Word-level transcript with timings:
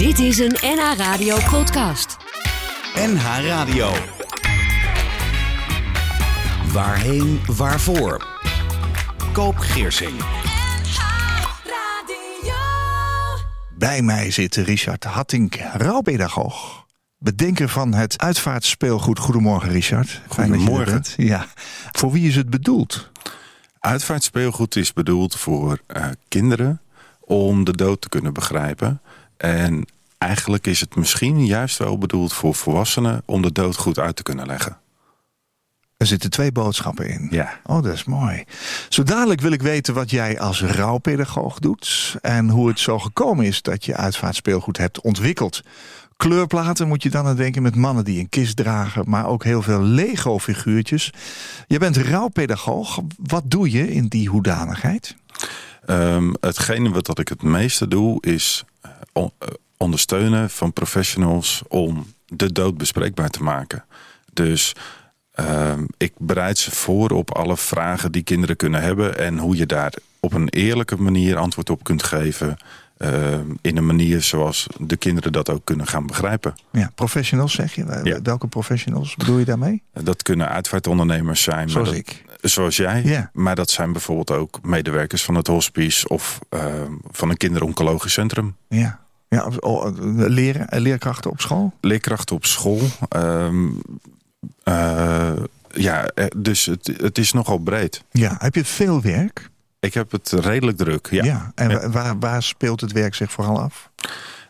Dit 0.00 0.18
is 0.18 0.38
een 0.38 0.56
NH 0.60 0.96
Radio 0.96 1.36
podcast. 1.50 2.16
NH 2.94 3.24
Radio. 3.46 3.92
Waarheen, 6.72 7.40
waarvoor? 7.46 8.26
Koop 9.32 9.56
Geersing. 9.56 10.12
Bij 13.78 14.02
mij 14.02 14.30
zit 14.30 14.56
Richard 14.56 15.04
Hattink, 15.04 15.54
rouwpedagoog. 15.72 16.86
Bedenker 17.18 17.68
van 17.68 17.94
het 17.94 18.18
uitvaartspeelgoed. 18.18 19.18
Goedemorgen, 19.18 19.70
Richard. 19.70 20.22
Goedemorgen. 20.28 21.02
Ja. 21.16 21.46
Voor 21.92 22.12
wie 22.12 22.28
is 22.28 22.36
het 22.36 22.50
bedoeld? 22.50 23.10
Uitvaartspeelgoed 23.80 24.76
is 24.76 24.92
bedoeld 24.92 25.36
voor 25.36 25.80
eh, 25.86 26.06
kinderen 26.28 26.80
om 27.20 27.64
de 27.64 27.76
dood 27.76 28.00
te 28.00 28.08
kunnen 28.08 28.32
begrijpen. 28.32 29.00
En 29.40 29.86
eigenlijk 30.18 30.66
is 30.66 30.80
het 30.80 30.94
misschien 30.96 31.46
juist 31.46 31.78
wel 31.78 31.98
bedoeld 31.98 32.32
voor 32.32 32.54
volwassenen 32.54 33.22
om 33.24 33.42
de 33.42 33.52
dood 33.52 33.76
goed 33.76 33.98
uit 33.98 34.16
te 34.16 34.22
kunnen 34.22 34.46
leggen. 34.46 34.78
Er 35.96 36.06
zitten 36.06 36.30
twee 36.30 36.52
boodschappen 36.52 37.08
in. 37.08 37.28
Ja. 37.30 37.60
Oh, 37.64 37.82
dat 37.82 37.92
is 37.92 38.04
mooi. 38.04 38.44
Zo 38.88 39.02
dadelijk 39.02 39.40
wil 39.40 39.52
ik 39.52 39.62
weten 39.62 39.94
wat 39.94 40.10
jij 40.10 40.40
als 40.40 40.62
rouwpedagoog 40.62 41.58
doet. 41.58 42.16
En 42.20 42.48
hoe 42.48 42.68
het 42.68 42.80
zo 42.80 42.98
gekomen 42.98 43.46
is 43.46 43.62
dat 43.62 43.84
je 43.84 43.96
uitvaartspeelgoed 43.96 44.76
hebt 44.76 45.00
ontwikkeld. 45.00 45.62
Kleurplaten 46.16 46.88
moet 46.88 47.02
je 47.02 47.10
dan 47.10 47.26
aan 47.26 47.36
denken 47.36 47.62
met 47.62 47.76
mannen 47.76 48.04
die 48.04 48.20
een 48.20 48.28
kist 48.28 48.56
dragen. 48.56 49.04
Maar 49.06 49.26
ook 49.26 49.44
heel 49.44 49.62
veel 49.62 49.82
Lego-figuurtjes. 49.82 51.12
Je 51.66 51.78
bent 51.78 51.96
rouwpedagoog. 51.96 53.00
Wat 53.16 53.42
doe 53.46 53.70
je 53.70 53.92
in 53.92 54.06
die 54.06 54.28
hoedanigheid? 54.28 55.16
Ehm, 55.86 56.32
hetgene 56.40 56.90
wat 56.90 57.06
dat 57.06 57.18
ik 57.18 57.28
het 57.28 57.42
meeste 57.42 57.88
doe 57.88 58.22
is 58.22 58.64
ondersteunen 59.76 60.50
van 60.50 60.72
professionals 60.72 61.62
om 61.68 62.06
de 62.26 62.52
dood 62.52 62.76
bespreekbaar 62.78 63.28
te 63.30 63.42
maken. 63.42 63.84
Dus 64.32 64.72
ehm, 65.32 65.84
ik 65.96 66.12
bereid 66.18 66.58
ze 66.58 66.70
voor 66.70 67.10
op 67.10 67.30
alle 67.34 67.56
vragen 67.56 68.12
die 68.12 68.22
kinderen 68.22 68.56
kunnen 68.56 68.82
hebben 68.82 69.18
en 69.18 69.38
hoe 69.38 69.56
je 69.56 69.66
daar 69.66 69.92
op 70.20 70.32
een 70.32 70.48
eerlijke 70.48 70.96
manier 70.96 71.36
antwoord 71.36 71.70
op 71.70 71.84
kunt 71.84 72.02
geven. 72.02 72.56
ehm, 73.00 73.44
in 73.62 73.76
een 73.76 73.86
manier 73.86 74.22
zoals 74.22 74.66
de 74.78 74.96
kinderen 74.96 75.32
dat 75.32 75.50
ook 75.50 75.64
kunnen 75.64 75.86
gaan 75.86 76.06
begrijpen. 76.06 76.54
Ja, 76.72 76.90
professionals 76.94 77.52
zeg 77.52 77.74
je. 77.74 78.00
Ja. 78.02 78.22
Welke 78.22 78.46
professionals 78.46 79.16
bedoel 79.16 79.38
je 79.38 79.44
daarmee? 79.44 79.82
Dat 79.92 80.22
kunnen 80.22 80.48
uitvaartondernemers 80.48 81.42
zijn. 81.42 81.58
maar 81.58 81.68
Zoals 81.68 81.88
dat- 81.88 81.96
ik. 81.96 82.24
Zoals 82.42 82.76
jij. 82.76 83.02
Ja. 83.04 83.30
Maar 83.32 83.54
dat 83.54 83.70
zijn 83.70 83.92
bijvoorbeeld 83.92 84.30
ook 84.30 84.58
medewerkers 84.62 85.24
van 85.24 85.34
het 85.34 85.46
hospice 85.46 86.08
of 86.08 86.38
ehm, 86.48 86.92
van 87.10 87.30
een 87.30 87.36
kinderoncologisch 87.36 88.12
centrum. 88.12 88.56
Ja. 88.68 88.98
Ja, 89.28 89.48
oh, 89.60 89.86
leren, 90.28 90.80
leerkrachten 90.82 91.30
op 91.30 91.40
school? 91.40 91.72
leerkrachten 91.80 92.36
op 92.36 92.44
school. 92.44 92.80
Ehm, 93.08 93.66
eh, 94.62 95.32
ja, 95.74 96.06
eh, 96.06 96.26
dus 96.36 96.66
het, 96.66 96.90
het 96.96 97.18
is 97.18 97.32
nogal 97.32 97.58
breed. 97.58 98.04
Ja. 98.10 98.36
Heb 98.38 98.54
je 98.54 98.64
veel 98.64 99.00
werk? 99.02 99.48
Ik 99.80 99.94
heb 99.94 100.10
het 100.12 100.30
redelijk 100.32 100.76
druk. 100.76 101.08
Ja. 101.10 101.52
En 101.54 101.70
Ja. 101.70 101.80
wa- 101.80 101.90
Waar, 101.90 102.18
waar 102.18 102.42
speelt 102.42 102.80
het 102.80 102.92
werk 102.92 103.14
zich 103.14 103.32
vooral 103.32 103.60
af? 103.60 103.90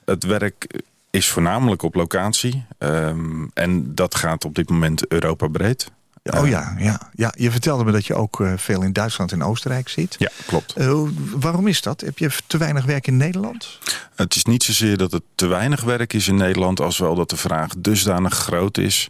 Het 0.05 0.25
werk 0.25 0.81
is 1.11 1.29
voornamelijk 1.29 1.83
op 1.83 1.95
locatie. 1.95 2.65
Ehm, 2.79 3.45
en 3.55 3.95
dat 3.95 4.15
gaat 4.15 4.45
op 4.45 4.55
dit 4.55 4.71
moment 4.71 5.07
Europa 5.09 5.47
breed. 5.49 5.91
Oh 6.23 6.49
ja, 6.49 6.75
ja, 6.79 7.11
ja. 7.15 7.35
Je 7.37 7.51
vertelde 7.51 7.85
me 7.85 7.93
dat 7.93 8.07
je 8.07 8.15
ook 8.15 8.41
eh, 8.41 8.53
veel 8.57 8.83
in 8.83 8.93
Duitsland 8.93 9.33
en 9.33 9.43
Oostenrijk 9.43 9.89
zit. 9.89 10.17
Ja, 10.19 10.31
klopt. 10.47 10.73
Eh, 10.73 11.03
waarom 11.35 11.67
is 11.67 11.83
dat? 11.83 12.01
Heb 12.01 12.19
je 12.19 12.31
te 12.47 12.59
weinig 12.59 12.85
werk 12.85 13.07
in 13.07 13.17
Nederland? 13.17 13.79
Het 14.15 14.35
is 14.35 14.45
niet 14.45 14.63
zozeer 14.63 14.97
dat 14.97 15.13
het 15.13 15.23
te 15.35 15.47
weinig 15.47 15.83
werk 15.83 16.13
is 16.13 16.29
in 16.29 16.35
Nederland... 16.37 16.81
als 16.81 16.99
wel 16.99 17.15
dat 17.15 17.31
de 17.31 17.37
vraag 17.37 17.73
dusdanig 17.79 18.35
groot 18.35 18.79
is... 18.79 19.09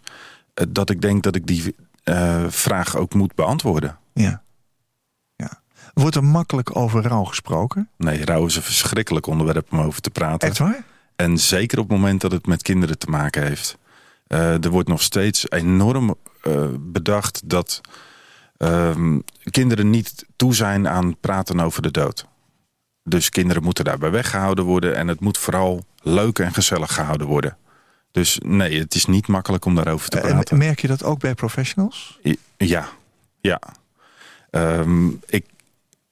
eh, 0.55 0.67
dat 0.69 0.91
ik 0.91 1.01
denk 1.01 1.23
dat 1.23 1.37
ik 1.37 1.47
die 1.47 1.75
vraag 2.49 2.97
ook 2.97 3.15
moet 3.15 3.35
beantwoorden. 3.35 3.99
Ja. 4.13 4.43
ja. 5.37 5.61
Wordt 5.93 6.17
er 6.17 6.25
makkelijk 6.25 6.77
over 6.77 7.03
rouw 7.03 7.25
gesproken? 7.25 7.89
Nee, 7.97 8.25
rouw 8.25 8.47
is 8.47 8.57
een 8.57 8.63
verschrikkelijk 8.63 9.27
onderwerp 9.27 9.73
om 9.73 9.81
over 9.81 10.01
te 10.01 10.11
praten. 10.11 10.49
Echt 10.49 10.59
waar? 10.59 10.85
En 11.17 11.39
zeker 11.39 11.79
op 11.79 11.89
het 11.89 11.99
moment 11.99 12.21
dat 12.21 12.33
het 12.33 12.47
met 12.47 12.63
kinderen 12.63 12.99
te 12.99 13.11
maken 13.11 13.43
heeft. 13.47 13.79
Er 14.27 14.71
wordt 14.71 14.89
nog 14.89 15.03
steeds 15.03 15.51
enorm 15.51 16.17
eh, 16.43 16.67
bedacht 16.79 17.41
dat 17.45 17.81
ehm, 18.57 19.19
kinderen 19.51 19.91
niet 19.91 20.25
toe 20.37 20.55
zijn 20.55 20.89
aan 20.89 21.17
praten 21.21 21.61
over 21.61 21.83
de 21.83 21.91
dood. 21.91 22.27
Dus 23.05 23.31
kinderen 23.31 23.63
moeten 23.63 23.85
daarbij 23.85 24.11
weggehouden 24.11 24.65
worden 24.65 24.97
en 24.97 25.09
het 25.09 25.21
moet 25.21 25.39
vooral 25.39 25.85
leuk 26.03 26.39
en 26.39 26.53
gezellig 26.53 26.95
gehouden 26.95 27.27
worden. 27.27 27.57
Dus 28.11 28.39
nee, 28.45 28.79
het 28.79 28.95
is 28.95 29.07
niet 29.07 29.27
makkelijk 29.27 29.65
om 29.65 29.75
daarover 29.75 30.09
te 30.09 30.21
En 30.21 30.29
praten. 30.31 30.59
merk 30.59 30.81
je 30.81 30.87
dat 30.87 31.05
ook 31.05 31.19
bij 31.19 31.35
professionals? 31.35 32.19
Ja, 32.57 32.89
ja. 33.41 33.61
Ehm, 34.51 35.09
ik 35.27 35.45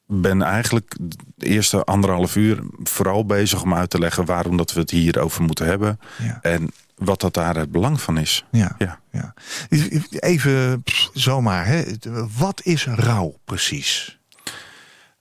ben 0.06 0.43
eigenlijk 0.43 0.97
de 1.34 1.47
eerste 1.47 1.84
anderhalf 1.84 2.37
uur 2.37 2.61
vooral 2.83 3.27
bezig 3.27 3.62
om 3.62 3.75
uit 3.75 3.91
te 3.91 3.99
leggen 3.99 4.25
waarom 4.25 4.56
dat 4.56 4.72
we 4.72 4.81
het 4.81 4.91
hier 4.91 5.21
over 5.21 5.43
moeten 5.43 5.67
hebben. 5.67 6.00
Ja. 6.22 6.38
En 6.43 6.71
wat 6.98 7.20
dat 7.20 7.34
daar 7.34 7.56
het 7.56 7.70
belang 7.70 8.00
van 8.00 8.19
is. 8.19 8.44
Ja. 8.50 8.75
Ja. 8.78 9.00
ja. 9.10 9.34
Even 10.10 10.82
pff, 10.82 11.10
zomaar, 11.12 11.66
hè. 11.66 11.84
wat 12.38 12.60
is 12.64 12.86
rouw 12.86 13.38
precies? 13.44 14.19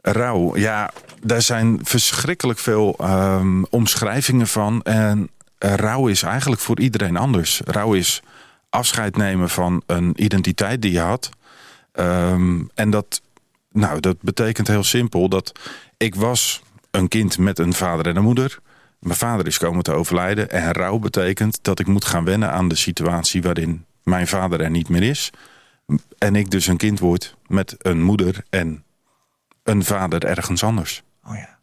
Rouw, 0.01 0.57
ja, 0.57 0.91
daar 1.21 1.41
zijn 1.41 1.79
verschrikkelijk 1.83 2.59
veel 2.59 2.95
ehm, 2.97 3.63
omschrijvingen 3.63 4.47
van. 4.47 4.81
En 4.81 5.29
rouw 5.57 6.07
is 6.07 6.23
eigenlijk 6.23 6.61
voor 6.61 6.79
iedereen 6.79 7.17
anders. 7.17 7.61
Rouw 7.66 7.93
is 7.93 8.21
afscheid 8.69 9.17
nemen 9.17 9.49
van 9.49 9.83
een 9.85 10.23
identiteit 10.23 10.81
die 10.81 10.91
je 10.91 10.99
had. 10.99 11.29
Ehm, 11.91 12.61
en 12.73 12.89
dat, 12.89 13.21
nou, 13.71 13.99
dat 13.99 14.17
betekent 14.21 14.67
heel 14.67 14.83
simpel 14.83 15.29
dat 15.29 15.51
ik 15.97 16.16
was 16.16 16.61
een 16.91 17.07
kind 17.07 17.37
met 17.37 17.59
een 17.59 17.73
vader 17.73 18.07
en 18.07 18.16
een 18.16 18.23
moeder. 18.23 18.59
Mijn 19.00 19.18
vader 19.18 19.47
is 19.47 19.58
komen 19.58 19.84
te 19.84 19.91
overlijden. 19.91 20.50
En 20.50 20.72
rouw 20.72 20.97
betekent 21.00 21.59
dat 21.62 21.80
ik 21.80 21.88
moet 21.88 22.06
gaan 22.06 22.24
wennen 22.24 22.52
aan 22.52 22.68
de 22.68 22.75
situatie 22.75 23.41
waarin 23.41 23.85
mijn 24.03 24.28
vader 24.28 24.62
er 24.62 24.69
niet 24.69 24.90
meer 24.90 25.03
is. 25.03 25.31
En 26.18 26.35
ik 26.35 26.50
dus 26.50 26.68
een 26.68 26.78
kind 26.78 27.00
word 27.00 27.38
met 27.47 27.75
een 27.78 28.02
moeder 28.02 28.46
en 28.50 28.84
een 29.63 29.84
vader 29.84 30.25
ergens 30.25 30.63
anders. 30.63 31.03
Oh 31.25 31.35
ja. 31.35 31.58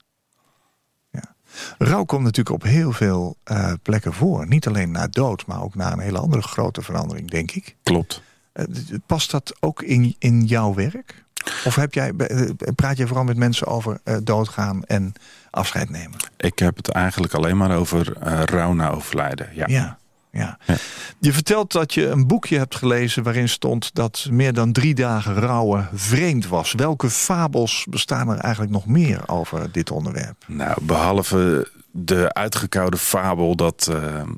ja. 1.10 1.34
Rouw 1.78 2.04
komt 2.04 2.22
natuurlijk 2.22 2.54
op 2.54 2.62
heel 2.62 2.92
veel 2.92 3.36
eh, 3.44 3.72
plekken 3.82 4.12
voor. 4.12 4.46
Niet 4.46 4.66
alleen 4.66 4.90
na 4.90 5.06
dood, 5.06 5.46
maar 5.46 5.62
ook 5.62 5.74
na 5.74 5.92
een 5.92 5.98
hele 5.98 6.18
andere 6.18 6.42
grote 6.42 6.82
verandering, 6.82 7.30
denk 7.30 7.50
ik. 7.50 7.76
Klopt. 7.82 8.22
Eh, 8.52 8.64
Past 9.06 9.30
dat 9.30 9.56
ook 9.60 9.82
in, 9.82 10.16
in 10.18 10.44
jouw 10.44 10.74
werk? 10.74 11.23
Of 11.64 11.74
heb 11.74 11.94
jij, 11.94 12.12
eh, 12.16 12.50
praat 12.74 12.96
je 12.96 13.06
vooral 13.06 13.24
met 13.24 13.36
mensen 13.36 13.66
over 13.66 14.00
eh, 14.04 14.16
doodgaan 14.22 14.84
en 14.84 15.12
afscheid 15.50 15.90
nemen? 15.90 16.16
Ik 16.36 16.58
heb 16.58 16.76
het 16.76 16.88
eigenlijk 16.88 17.34
alleen 17.34 17.56
maar 17.56 17.76
over 17.76 18.12
eh 18.20 18.42
rouw 18.42 18.72
na 18.72 18.90
overlijden. 18.90 19.48
Ja. 19.52 19.64
Ja. 19.66 19.76
ja. 19.76 20.58
Ja. 20.66 20.76
Je 21.18 21.32
vertelt 21.32 21.72
dat 21.72 21.94
je 21.94 22.08
een 22.08 22.26
boekje 22.26 22.58
hebt 22.58 22.76
gelezen 22.76 23.22
waarin 23.22 23.48
stond 23.48 23.94
dat 23.94 24.26
meer 24.30 24.52
dan 24.52 24.72
drie 24.72 24.94
dagen 24.94 25.34
rouwen 25.34 25.88
vreemd 25.92 26.48
was. 26.48 26.72
Welke 26.72 27.10
fabels 27.10 27.86
bestaan 27.90 28.28
er 28.28 28.38
eigenlijk 28.38 28.72
nog 28.72 28.86
meer 28.86 29.28
over 29.28 29.72
dit 29.72 29.90
onderwerp? 29.90 30.44
Nou, 30.46 30.76
behalve 30.82 31.68
de 31.90 32.32
uitgekoude 32.32 32.96
fabel 32.96 33.56
dat 33.56 33.90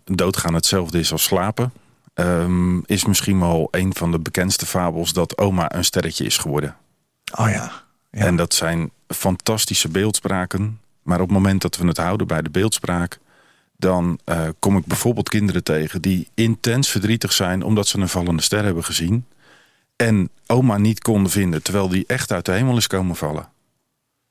doodgaan 0.05 0.55
hetzelfde 0.55 0.99
is 0.99 1.13
als 1.13 1.23
slapen... 1.25 1.73
ehm, 2.15 2.79
is 2.79 3.05
misschien 3.05 3.41
wel 3.41 3.69
een 3.71 3.95
van 3.95 4.11
de 4.11 4.19
bekendste 4.19 4.67
fabels 4.67 5.13
dat 5.13 5.39
oma 5.39 5.75
een 5.75 5.85
sterretje 5.85 6.25
is 6.25 6.39
geworden. 6.39 6.77
Oh 7.35 7.51
ja. 7.51 7.85
En 8.11 8.37
dat 8.37 8.55
zijn 8.55 8.91
fantastische 9.09 9.89
beeldspraken. 9.89 10.81
Maar 11.03 11.21
op 11.21 11.29
het 11.29 11.37
moment 11.37 11.63
dat 11.63 11.77
we 11.77 11.87
het 11.87 11.97
houden 11.97 12.27
bij 12.27 12.43
de 12.43 12.51
beeldspraak... 12.51 13.19
dan 13.77 14.19
eh, 14.25 14.49
kom 14.59 14.77
ik 14.77 14.87
bijvoorbeeld 14.87 15.29
kinderen 15.29 15.63
tegen 15.63 16.03
die 16.03 16.29
intens 16.35 16.89
verdrietig 16.89 17.33
zijn... 17.33 17.63
omdat 17.63 17.89
ze 17.89 17.99
een 17.99 18.09
vallende 18.09 18.43
ster 18.43 18.65
hebben 18.65 18.85
gezien... 18.85 19.27
en 19.97 20.31
oma 20.47 20.79
niet 20.79 21.03
konden 21.03 21.31
vinden... 21.33 21.63
terwijl 21.63 21.89
die 21.89 22.05
echt 22.07 22.33
uit 22.33 22.45
de 22.45 22.53
hemel 22.53 22.77
is 22.77 22.87
komen 22.87 23.17
vallen. 23.17 23.49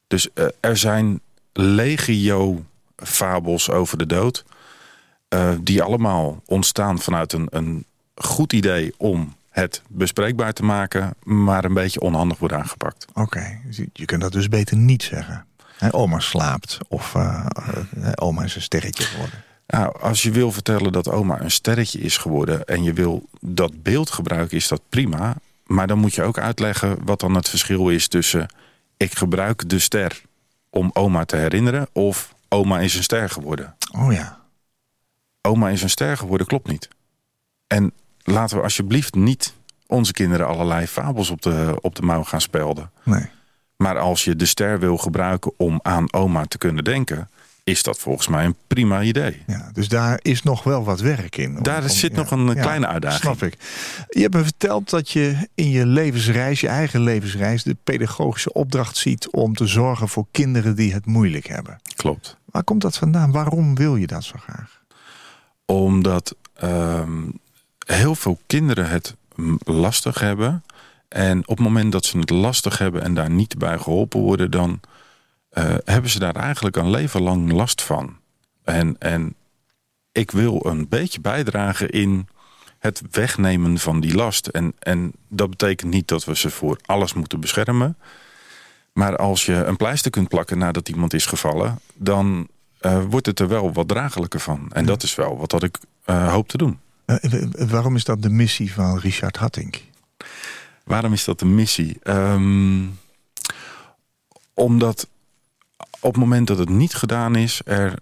Dus 0.07 0.33
eh, 0.33 0.45
er 0.59 0.77
zijn 0.77 1.21
legio 1.53 2.65
fabels 2.95 3.69
over 3.69 3.97
de 3.97 4.05
dood... 4.05 4.45
eh, 5.27 5.51
die 5.61 5.83
allemaal 5.83 6.41
ontstaan 6.45 6.99
vanuit 6.99 7.33
een, 7.33 7.47
een 7.49 7.85
goed 8.15 8.53
idee 8.53 8.93
om 8.97 9.35
het 9.55 9.81
bespreekbaar 9.89 10.53
te 10.53 10.63
maken... 10.63 11.13
maar 11.23 11.65
een 11.65 11.73
beetje 11.73 11.99
onhandig 11.99 12.37
wordt 12.37 12.53
aangepakt. 12.53 13.05
Oké, 13.13 13.59
dus 13.65 13.81
je- 13.93 14.05
kunt 14.05 14.21
dat 14.21 14.31
dus 14.31 14.49
beter 14.49 14.77
niet 14.77 15.03
zeggen. 15.03 15.45
Oma 15.91 16.19
slaapt 16.19 16.77
of 16.87 17.15
eh, 17.15 17.45
eh, 18.01 18.11
oma 18.15 18.43
is 18.43 18.55
een 18.55 18.61
sterretje 18.61 19.03
geworden. 19.03 19.43
Nou, 19.67 19.99
als 19.99 20.23
je 20.23 20.31
wil 20.31 20.51
vertellen 20.51 20.91
dat 20.91 21.09
oma 21.09 21.41
een 21.41 21.51
sterretje 21.51 21.99
is 21.99 22.17
geworden... 22.17 22.65
en 22.65 22.83
je 22.83 22.93
wil 22.93 23.29
dat 23.39 23.83
beeld 23.83 24.09
gebruiken, 24.09 24.57
is 24.57 24.67
dat 24.67 24.81
prima. 24.89 25.35
Maar 25.65 25.87
dan 25.87 25.97
moet 25.99 26.15
je 26.15 26.23
ook 26.23 26.37
uitleggen 26.37 26.97
wat 27.05 27.19
dan 27.19 27.35
het 27.35 27.49
verschil 27.49 27.89
is 27.89 28.07
tussen... 28.07 28.47
ik 28.97 29.17
gebruik 29.17 29.69
de 29.69 29.79
ster 29.79 30.21
om 30.69 30.89
oma 30.93 31.25
te 31.25 31.35
herinneren... 31.35 31.87
of 31.91 32.35
oma 32.49 32.79
is 32.79 32.95
een 32.95 33.03
ster 33.03 33.29
geworden. 33.29 33.75
Oh 33.97 34.13
ja. 34.13 34.39
oma 35.41 35.69
is 35.69 35.81
een 35.81 35.89
ster 35.89 36.17
geworden, 36.17 36.47
klopt 36.47 36.67
niet. 36.67 36.87
En 37.67 37.93
laten 38.25 38.57
we 38.57 38.63
alsjeblieft 38.63 39.15
niet 39.15 39.53
onze 39.87 40.11
kinderen 40.11 40.47
allerlei 40.47 40.87
fabels 40.87 41.29
op 41.29 41.41
de, 41.41 41.77
op 41.81 41.95
de 41.95 42.01
mouw 42.01 42.23
gaan 42.23 42.41
spelden. 42.41 42.91
Nee. 43.03 43.25
Maar 43.77 43.99
als 43.99 44.23
je 44.23 44.35
de 44.35 44.45
ster 44.45 44.79
wil 44.79 44.97
gebruiken 44.97 45.53
om 45.57 45.79
aan 45.81 46.13
oma 46.13 46.45
te 46.45 46.57
kunnen 46.57 46.83
denken... 46.83 47.29
is 47.63 47.83
dat 47.83 47.99
volgens 47.99 48.27
mij 48.27 48.45
een 48.45 48.55
prima 48.67 49.01
idee. 49.01 49.43
Ja, 49.47 49.69
dus 49.73 49.87
daar 49.87 50.19
is 50.21 50.43
nog 50.43 50.63
wel 50.63 50.83
wat 50.83 50.99
werk 50.99 51.37
in. 51.37 51.59
Daar 51.61 51.81
Om- 51.81 51.89
zit 51.89 52.11
ja, 52.11 52.17
nog 52.17 52.31
een 52.31 52.45
ja, 52.45 52.61
kleine 52.61 52.87
uitdaging. 52.87 53.21
Snap 53.21 53.43
ik. 53.43 53.57
Je 54.09 54.21
hebt 54.21 54.33
me 54.33 54.43
verteld 54.43 54.89
dat 54.89 55.09
je 55.09 55.49
in 55.55 55.69
je 55.69 55.85
levensreis, 55.85 56.61
je 56.61 56.67
eigen 56.67 57.01
levensreis... 57.01 57.63
de 57.63 57.77
pedagogische 57.83 58.53
opdracht 58.53 58.97
ziet 58.97 59.29
om 59.31 59.53
te 59.53 59.67
zorgen 59.67 60.09
voor 60.09 60.25
kinderen 60.31 60.75
die 60.75 60.93
het 60.93 61.05
moeilijk 61.05 61.47
hebben. 61.47 61.79
Klopt. 61.95 62.37
Waar 62.45 62.63
komt 62.63 62.81
dat 62.81 62.97
vandaan? 62.97 63.31
Waarom 63.31 63.75
wil 63.75 63.95
je 63.95 64.07
dat 64.07 64.23
zo 64.23 64.35
graag? 64.37 64.81
Omdat 65.65 66.35
ehm, 66.53 67.23
heel 67.85 68.15
veel 68.15 68.39
kinderen 68.47 68.89
het 68.89 69.15
lastig 69.65 70.19
hebben. 70.19 70.63
En 71.07 71.39
op 71.39 71.57
het 71.57 71.65
moment 71.65 71.91
dat 71.91 72.05
ze 72.05 72.17
het 72.17 72.29
lastig 72.29 72.77
hebben 72.77 73.01
en 73.01 73.13
daar 73.13 73.29
niet 73.29 73.57
bij 73.57 73.77
geholpen 73.77 74.19
worden... 74.19 74.51
dan 74.51 74.79
eh, 75.49 75.75
hebben 75.83 76.11
ze 76.11 76.19
daar 76.19 76.35
eigenlijk 76.35 76.75
een 76.75 76.89
leven 76.89 77.21
lang 77.21 77.51
last 77.51 77.81
van. 77.81 78.17
En, 78.63 78.95
en 78.99 79.35
ik 80.11 80.31
wil 80.31 80.65
een 80.65 80.87
beetje 80.87 81.19
bijdragen 81.19 81.89
in 81.89 82.27
het 82.79 83.01
wegnemen 83.11 83.77
van 83.77 83.99
die 83.99 84.15
last. 84.15 84.47
En, 84.47 84.73
en 84.79 85.11
dat 85.27 85.49
betekent 85.49 85.91
niet 85.91 86.07
dat 86.07 86.25
we 86.25 86.35
ze 86.35 86.49
voor 86.49 86.77
alles 86.85 87.13
moeten 87.13 87.39
beschermen. 87.39 87.97
Maar 88.93 89.17
als 89.17 89.45
je 89.45 89.53
een 89.53 89.77
pleister 89.77 90.11
kunt 90.11 90.27
plakken 90.27 90.57
nadat 90.57 90.89
iemand 90.89 91.13
is 91.13 91.25
gevallen... 91.25 91.79
dan 91.93 92.47
eh, 92.79 93.03
wordt 93.09 93.25
het 93.25 93.39
er 93.39 93.47
wel 93.47 93.73
wat 93.73 93.87
draaglijker 93.87 94.39
van. 94.39 94.67
En 94.71 94.85
dat 94.85 95.03
is 95.03 95.15
wel 95.15 95.37
wat 95.37 95.49
dat 95.49 95.63
ik 95.63 95.77
eh, 96.05 96.31
hoop 96.31 96.47
te 96.47 96.57
doen. 96.57 96.79
Eh, 97.05 97.15
w- 97.21 97.69
waarom 97.69 97.95
is 97.95 98.03
dat 98.03 98.21
de 98.21 98.29
missie 98.29 98.73
van 98.73 98.99
Richard 98.99 99.37
Hattink? 99.37 99.81
Waarom 100.83 101.13
is 101.13 101.23
dat 101.23 101.41
een 101.41 101.55
missie? 101.55 101.97
Ehm, 102.03 102.83
omdat 104.53 105.07
op 105.99 106.11
het 106.11 106.17
moment 106.17 106.47
dat 106.47 106.57
het 106.57 106.69
niet 106.69 106.93
gedaan 106.93 107.35
is... 107.35 107.61
er 107.65 107.93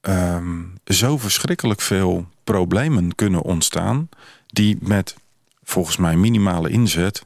ehm, 0.00 0.62
zo 0.84 1.18
verschrikkelijk 1.18 1.80
veel 1.80 2.26
problemen 2.44 3.14
kunnen 3.14 3.42
ontstaan... 3.42 4.08
die 4.46 4.78
met 4.80 5.16
volgens 5.62 5.96
mij 5.96 6.16
minimale 6.16 6.70
inzet... 6.70 7.24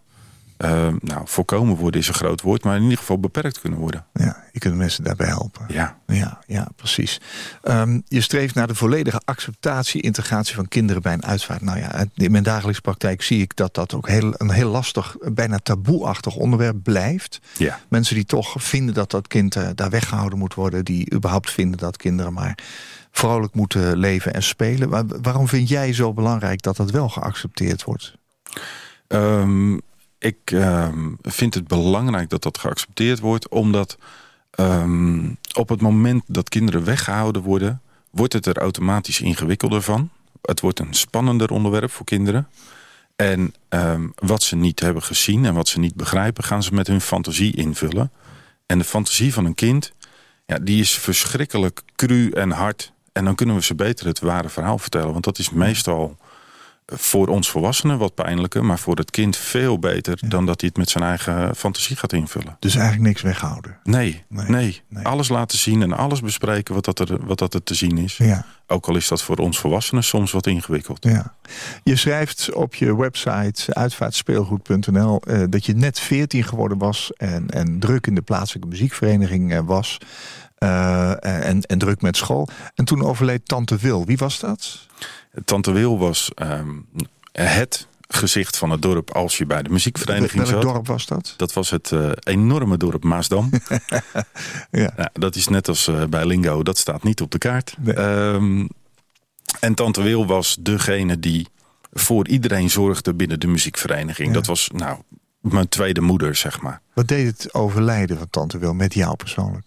ehm, 0.60 0.96
nou, 1.00 1.22
voorkomen 1.24 1.76
worden 1.76 2.00
is 2.00 2.08
een 2.08 2.14
groot 2.14 2.40
woord... 2.40 2.64
maar 2.64 2.76
in 2.76 2.82
ieder 2.82 2.98
geval 2.98 3.18
beperkt 3.20 3.60
kunnen 3.60 3.78
worden. 3.78 4.04
Ja, 4.12 4.44
je 4.52 4.58
kunt 4.58 4.74
mensen 4.74 5.04
daarbij 5.04 5.26
helpen. 5.26 5.64
Ja, 5.68 5.98
Ja, 6.06 6.38
ja 6.46 6.68
precies. 6.76 7.20
Ehm, 7.62 8.00
je 8.08 8.20
streeft 8.20 8.54
naar 8.54 8.66
de 8.66 8.74
volledige 8.74 9.20
acceptatie, 9.24 10.02
integratie 10.02 10.54
van 10.54 10.68
kinderen 10.68 11.02
bij 11.02 11.12
een 11.12 11.24
uitvaart. 11.24 11.60
Nou 11.60 11.78
ja, 11.78 12.04
in 12.14 12.30
mijn 12.30 12.42
dagelijkse 12.42 12.82
praktijk 12.82 13.22
zie 13.22 13.40
ik 13.40 13.56
dat 13.56 13.74
dat 13.74 13.94
ook 13.94 14.08
heel, 14.08 14.34
een 14.36 14.50
heel 14.50 14.70
lastig, 14.70 15.16
bijna 15.32 15.58
taboeachtig 15.58 16.34
onderwerp 16.36 16.76
blijft. 16.82 17.40
ja. 17.56 17.78
Mensen 17.88 18.14
die 18.14 18.24
toch 18.24 18.54
vinden 18.58 18.94
dat 18.94 19.10
dat 19.10 19.28
kind 19.28 19.56
eh, 19.56 19.68
daar 19.74 19.90
weggehouden 19.90 20.38
moet 20.38 20.54
worden, 20.54 20.84
die 20.84 21.14
überhaupt 21.14 21.50
vinden 21.50 21.78
dat 21.78 21.96
kinderen 21.96 22.32
maar 22.32 22.58
vrolijk 23.10 23.54
moeten 23.54 23.96
leven 23.96 24.34
en 24.34 24.42
spelen. 24.42 24.88
Waar- 24.88 25.20
waarom 25.22 25.48
vind 25.48 25.68
jij 25.68 25.92
zo 25.92 26.12
belangrijk 26.12 26.62
dat 26.62 26.76
dat 26.76 26.90
wel 26.90 27.08
geaccepteerd 27.08 27.84
wordt? 27.84 28.14
Ehm, 29.06 29.78
ik 30.20 30.38
ehm, 30.44 31.12
vind 31.22 31.54
het 31.54 31.66
belangrijk 31.66 32.28
dat 32.28 32.42
dat 32.42 32.58
geaccepteerd 32.58 33.20
wordt, 33.20 33.48
omdat 33.48 33.98
ehm, 34.50 35.28
op 35.52 35.68
het 35.68 35.80
moment 35.80 36.22
dat 36.26 36.48
kinderen 36.48 36.84
weggehouden 36.84 37.42
worden, 37.42 37.80
wordt 38.10 38.32
het 38.32 38.46
er 38.46 38.58
automatisch 38.58 39.20
ingewikkelder 39.20 39.82
van. 39.82 40.10
Het 40.42 40.60
wordt 40.60 40.78
een 40.78 40.94
spannender 40.94 41.50
onderwerp 41.50 41.90
voor 41.90 42.06
kinderen. 42.06 42.48
En 43.16 43.54
ehm, 43.68 44.08
wat 44.14 44.42
ze 44.42 44.56
niet 44.56 44.80
hebben 44.80 45.02
gezien 45.02 45.44
en 45.44 45.54
wat 45.54 45.68
ze 45.68 45.78
niet 45.78 45.94
begrijpen, 45.94 46.44
gaan 46.44 46.62
ze 46.62 46.74
met 46.74 46.86
hun 46.86 47.00
fantasie 47.00 47.56
invullen. 47.56 48.12
En 48.66 48.78
de 48.78 48.84
fantasie 48.84 49.32
van 49.32 49.44
een 49.44 49.54
kind, 49.54 49.92
ja, 50.46 50.58
die 50.58 50.80
is 50.80 50.98
verschrikkelijk 50.98 51.82
cru 51.96 52.30
en 52.30 52.50
hard. 52.50 52.92
En 53.12 53.24
dan 53.24 53.34
kunnen 53.34 53.54
we 53.54 53.62
ze 53.62 53.74
beter 53.74 54.06
het 54.06 54.20
ware 54.20 54.48
verhaal 54.48 54.78
vertellen. 54.78 55.12
Want 55.12 55.24
dat 55.24 55.38
is 55.38 55.50
meestal 55.50 56.16
voor 56.90 57.26
ons 57.26 57.50
volwassenen 57.50 57.98
wat 57.98 58.14
pijnlijker, 58.14 58.64
maar 58.64 58.78
voor 58.78 58.96
het 58.96 59.10
kind 59.10 59.36
veel 59.36 59.78
beter 59.78 60.18
dan 60.28 60.46
dat 60.46 60.60
hij 60.60 60.68
het 60.68 60.78
met 60.78 60.90
zijn 60.90 61.04
eigen 61.04 61.56
fantasie 61.56 61.96
gaat 61.96 62.12
invullen. 62.12 62.56
Dus 62.58 62.74
eigenlijk 62.74 63.06
niks 63.06 63.22
weghouden. 63.22 63.78
Nee, 63.84 64.24
Nee, 64.28 64.48
nee, 64.48 64.82
nee. 64.88 65.04
Alles 65.04 65.28
laten 65.28 65.58
zien 65.58 65.82
en 65.82 65.92
alles 65.92 66.20
bespreken 66.20 66.74
wat 66.74 66.84
dat, 66.84 66.98
er, 66.98 67.26
wat 67.26 67.38
dat 67.38 67.54
er 67.54 67.62
te 67.62 67.74
zien 67.74 67.98
is. 67.98 68.16
Ja. 68.16 68.44
Ook 68.70 68.88
al 68.88 68.96
is 68.96 69.08
dat 69.08 69.22
voor 69.22 69.36
ons 69.36 69.58
volwassenen 69.58 70.04
soms 70.04 70.32
wat 70.32 70.46
ingewikkeld. 70.46 71.04
Ja. 71.04 71.34
Je 71.82 71.96
schrijft 71.96 72.52
op 72.52 72.74
je 72.74 72.96
website 72.96 73.74
uitvaartspeelgoed.nl 73.74 75.20
eh, 75.20 75.42
dat 75.48 75.66
je 75.66 75.74
net 75.74 76.00
14 76.00 76.44
geworden 76.44 76.78
was 76.78 77.12
en, 77.16 77.50
en 77.50 77.78
druk 77.78 78.06
in 78.06 78.14
de 78.14 78.22
plaatselijke 78.22 78.68
muziekvereniging 78.68 79.52
eh, 79.52 79.60
was. 79.64 79.98
eh, 80.58 81.24
en, 81.24 81.62
en 81.62 81.78
druk 81.78 82.02
met 82.02 82.16
school. 82.16 82.48
En 82.74 82.84
toen 82.84 83.02
overleed 83.04 83.48
Tante 83.48 83.76
Wil. 83.76 84.04
Wie 84.04 84.16
was 84.16 84.40
dat? 84.40 84.86
Tante 85.44 85.72
Wil 85.72 85.98
was 85.98 86.30
ehm, 86.34 86.70
het 87.32 87.88
gezicht 88.12 88.56
van 88.56 88.70
het 88.70 88.82
dorp 88.82 89.10
als 89.10 89.38
je 89.38 89.46
bij 89.46 89.62
de 89.62 89.70
muziekvereniging 89.70 90.42
Welk 90.42 90.62
zat. 90.62 90.62
dorp 90.62 90.86
was 90.86 91.06
dat? 91.06 91.34
Dat 91.36 91.52
was 91.52 91.70
het 91.70 91.92
eh, 91.92 92.10
enorme 92.20 92.76
dorp 92.76 93.04
Maasdam. 93.04 93.50
Ja. 94.70 95.10
Dat 95.12 95.34
is 95.34 95.48
net 95.48 95.68
als 95.68 95.88
eh, 95.88 96.04
bij 96.04 96.26
Lingo, 96.26 96.62
dat 96.62 96.78
staat 96.78 97.02
niet 97.02 97.20
op 97.20 97.30
de 97.30 97.38
kaart. 97.38 97.76
Nee. 97.78 97.94
Ehm, 97.94 98.66
en 99.60 99.74
Tante 99.74 100.02
Wil 100.02 100.26
was 100.26 100.56
degene 100.60 101.18
die 101.18 101.48
voor 101.92 102.28
iedereen 102.28 102.70
zorgde 102.70 103.14
binnen 103.14 103.40
de 103.40 103.46
muziekvereniging. 103.46 104.28
Ja. 104.28 104.34
Dat 104.34 104.46
was 104.46 104.70
nou 104.72 104.98
mijn 105.40 105.68
tweede 105.68 106.00
moeder, 106.00 106.34
zeg 106.34 106.60
maar. 106.60 106.80
Wat 106.94 107.08
deed 107.08 107.26
het 107.26 107.54
overlijden 107.54 108.18
van 108.18 108.30
Tante 108.30 108.58
Wil 108.58 108.74
met 108.74 108.94
jou 108.94 109.16
persoonlijk? 109.16 109.66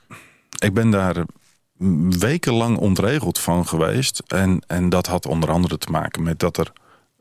Ik 0.60 0.74
ben 0.74 0.90
daar 0.90 1.26
wekenlang 2.20 2.78
ontregeld 2.78 3.40
van 3.40 3.68
geweest. 3.68 4.24
En, 4.28 4.64
en 4.68 4.90
dat 4.90 5.08
had 5.08 5.26
onder 5.26 5.52
andere 5.52 5.78
te 5.78 5.92
maken 5.92 6.24
met 6.24 6.40
dat 6.40 6.58
er 6.58 6.72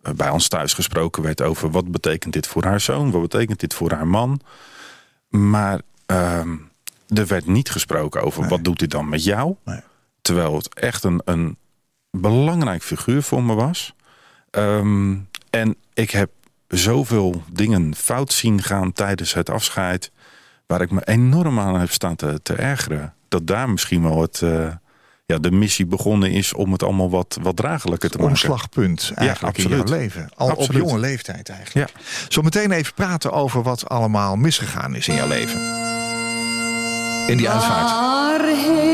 bij 0.02 0.31
ons 0.31 0.49
thuis 0.49 0.75
gesproken 0.75 1.22
werd 1.22 1.40
over 1.43 1.70
wat 1.70 1.90
betekent 1.90 2.32
dit 2.32 2.46
voor 2.46 2.64
haar 2.64 2.81
zoon, 2.81 3.10
wat 3.10 3.22
betekent 3.22 3.60
dit 3.60 3.75
voor 3.75 3.93
haar 3.93 4.06
man. 4.06 4.40
Maar 5.28 5.81
ehm, 6.06 6.56
er 7.08 7.26
werd 7.26 7.46
niet 7.46 7.70
gesproken 7.70 8.22
over 8.22 8.40
Nee. 8.40 8.50
wat 8.50 8.64
doet 8.64 8.78
dit 8.78 8.90
dan 8.90 9.08
met 9.08 9.25
jou. 9.25 9.56
Nee. 9.64 9.81
Terwijl 10.22 10.54
het 10.56 10.75
echt 10.75 11.04
een, 11.04 11.20
een 11.25 11.56
belangrijk 12.10 12.82
figuur 12.82 13.22
voor 13.22 13.43
me 13.43 13.54
was. 13.54 13.94
Ehm, 14.50 15.17
en 15.50 15.76
ik 15.94 16.10
heb 16.10 16.31
zoveel 16.69 17.43
dingen 17.50 17.94
fout 17.94 18.32
zien 18.32 18.62
gaan 18.62 18.93
tijdens 18.93 19.34
het 19.34 19.50
afscheid. 19.50 20.10
Waar 20.67 20.81
ik 20.81 20.91
me 20.91 21.05
enorm 21.05 21.58
aan 21.58 21.81
heb 21.81 21.91
staan 21.91 22.17
te, 22.17 22.41
te 22.43 22.55
ergeren. 22.55 23.15
Dat 23.29 23.46
daar 23.46 23.70
misschien 23.70 24.03
wel 24.03 24.20
het, 24.20 24.43
eh, 24.43 24.67
ja, 25.32 25.39
de 25.39 25.51
missie 25.51 25.86
begonnen 25.86 26.31
is 26.31 26.55
om 26.55 26.72
het 26.72 26.82
allemaal 26.82 27.10
wat, 27.10 27.39
wat 27.43 27.56
draaglijker 27.56 28.10
te 28.10 28.17
maken. 28.17 28.32
Omslagpunt 28.32 29.12
eigenlijk 29.15 29.58
in 29.58 29.69
jouw 29.69 29.84
leven. 29.84 30.31
Al 30.34 30.51
Absoluut. 30.51 30.82
op 30.82 30.89
jonge 30.89 31.01
leeftijd 31.01 31.48
eigenlijk. 31.48 31.91
Ja. 31.91 32.01
Zo 32.29 32.43
meteen 32.43 32.70
even 32.70 32.94
praten 32.94 33.32
over 33.32 33.62
wat 33.62 33.89
allemaal 33.89 34.36
misgegaan 34.36 34.94
is 34.94 35.08
in 35.08 35.15
jouw 35.15 35.29
leven. 35.29 35.60
In 37.27 37.36
die 37.36 37.51
uitvaart. 37.51 38.92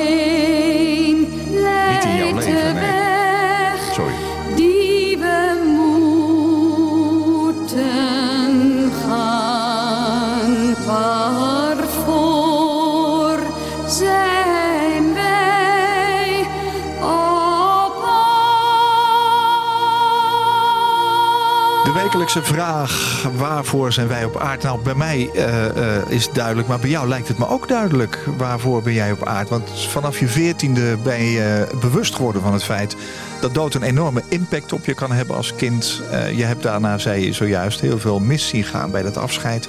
Aarde? 22.37 22.55
Vraag, 22.55 23.23
waarvoor 23.37 23.93
zijn 23.93 24.09
wij 24.09 24.25
op 24.25 24.37
aard? 24.37 24.63
Nou, 24.63 24.83
bij 24.83 24.95
mij 24.95 25.31
eh, 25.35 25.97
eh, 25.97 26.11
is 26.11 26.29
duidelijk, 26.33 26.69
maar 26.69 26.79
bij 26.79 26.91
jou 26.91 27.09
lijkt 27.09 27.29
het 27.29 27.39
me 27.39 27.49
ook 27.49 27.69
duidelijk. 27.69 28.19
Waarvoor 28.37 28.83
ben 28.83 28.93
jij 28.93 29.13
op 29.13 29.27
aard? 29.27 29.49
Want 29.49 29.71
vanaf 29.89 30.19
je 30.19 30.29
veertiende 30.29 30.97
ben 30.97 31.23
je 31.23 31.67
eh, 31.71 31.79
bewust 31.79 32.15
geworden 32.15 32.43
van 32.43 32.53
het 32.53 32.65
feit... 32.65 32.97
dat 33.41 33.55
dood 33.55 33.75
een 33.75 33.83
enorme 33.83 34.23
impact 34.29 34.73
op 34.73 34.85
je 34.85 34.95
kan 34.95 35.13
hebben 35.13 35.37
als 35.37 35.55
kind. 35.55 36.03
Je 36.35 36.45
hebt 36.45 36.63
daarna, 36.63 36.99
zei 36.99 37.25
je 37.25 37.33
zojuist, 37.33 37.81
heel 37.81 37.99
veel 37.99 38.19
mis 38.19 38.49
zien 38.49 38.65
gaan 38.65 38.91
bij 38.91 39.03
dat 39.03 39.17
afscheid. 39.17 39.69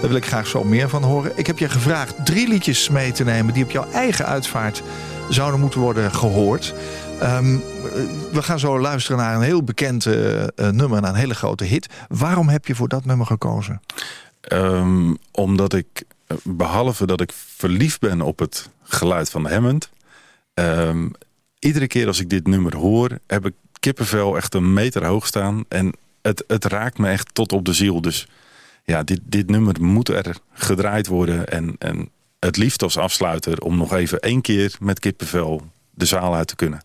Daar 0.00 0.08
wil 0.08 0.16
ik 0.16 0.26
graag 0.26 0.46
zo 0.46 0.64
meer 0.64 0.88
van 0.88 1.02
horen. 1.02 1.32
Ik 1.34 1.46
heb 1.46 1.58
je 1.58 1.68
gevraagd 1.68 2.14
drie 2.24 2.48
liedjes 2.48 2.88
mee 2.88 3.12
te 3.12 3.24
nemen... 3.24 3.54
die 3.54 3.64
op 3.64 3.70
jouw 3.70 3.86
eigen 3.92 4.26
uitvaart 4.26 4.82
zouden 5.28 5.60
moeten 5.60 5.80
worden 5.80 6.14
gehoord... 6.14 6.74
Ehm, 7.20 7.54
eh, 7.54 7.60
we 8.32 8.42
gaan 8.42 8.58
zo 8.58 8.80
luisteren 8.80 9.18
naar 9.18 9.34
een 9.34 9.42
heel 9.42 9.62
bekend 9.62 10.06
eh, 10.06 10.42
eh, 10.42 10.48
nummer, 10.56 11.00
naar 11.00 11.10
een 11.10 11.16
hele 11.16 11.34
grote 11.34 11.64
hit. 11.64 11.88
Waarom 12.08 12.48
heb 12.48 12.66
je 12.66 12.74
voor 12.74 12.88
dat 12.88 13.04
nummer 13.04 13.26
gekozen? 13.26 13.80
Ehm, 14.40 15.14
omdat 15.30 15.72
ik, 15.74 16.04
eh, 16.26 16.36
behalve 16.44 17.06
dat 17.06 17.20
ik 17.20 17.32
verliefd 17.56 18.00
ben 18.00 18.20
op 18.20 18.38
het 18.38 18.70
geluid 18.82 19.30
van 19.30 19.50
Hammond... 19.50 19.90
ehm, 20.54 21.08
iedere 21.58 21.86
keer 21.86 22.06
als 22.06 22.20
ik 22.20 22.30
dit 22.30 22.46
nummer 22.46 22.76
hoor, 22.76 23.18
heb 23.26 23.46
ik 23.46 23.54
kippenvel 23.80 24.36
echt 24.36 24.54
een 24.54 24.72
meter 24.72 25.04
hoog 25.04 25.26
staan. 25.26 25.64
En 25.68 25.94
het, 26.22 26.44
het 26.46 26.64
raakt 26.64 26.98
me 26.98 27.08
echt 27.08 27.34
tot 27.34 27.52
op 27.52 27.64
de 27.64 27.72
ziel. 27.72 28.00
Dus 28.00 28.28
ja, 28.84 29.02
dit, 29.02 29.20
dit 29.24 29.50
nummer 29.50 29.76
moet 29.80 30.08
er 30.08 30.36
gedraaid 30.52 31.06
worden. 31.06 31.48
En, 31.48 31.76
en 31.78 32.10
het 32.38 32.56
liefst 32.56 32.82
als 32.82 32.98
afsluiter 32.98 33.60
om 33.60 33.76
nog 33.76 33.92
even 33.92 34.20
één 34.20 34.40
keer 34.40 34.76
met 34.80 34.98
kippenvel 34.98 35.62
de 35.98 36.04
zaal 36.04 36.34
uit 36.34 36.46
te 36.48 36.56
kunnen. 36.56 36.82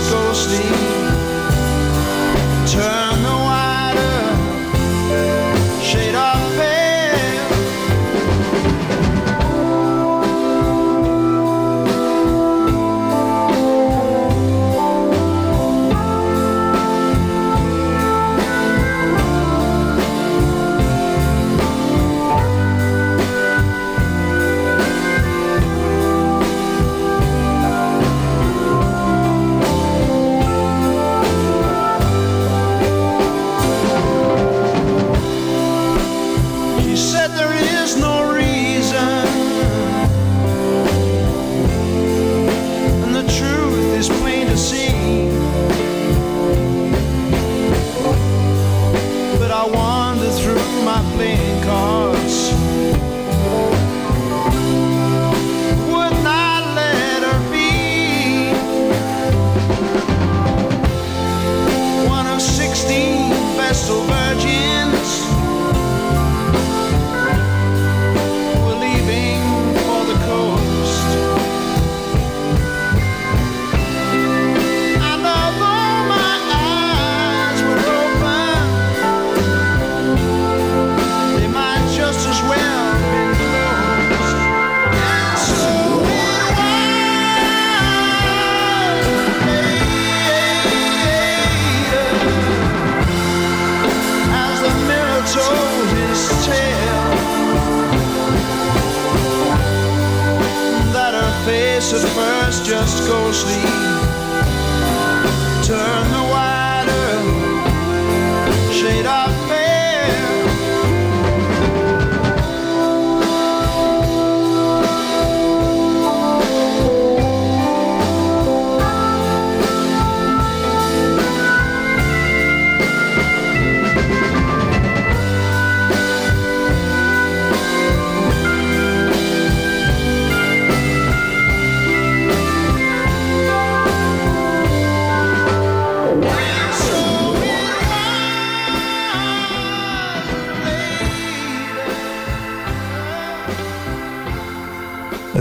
Ghostly 0.00 0.77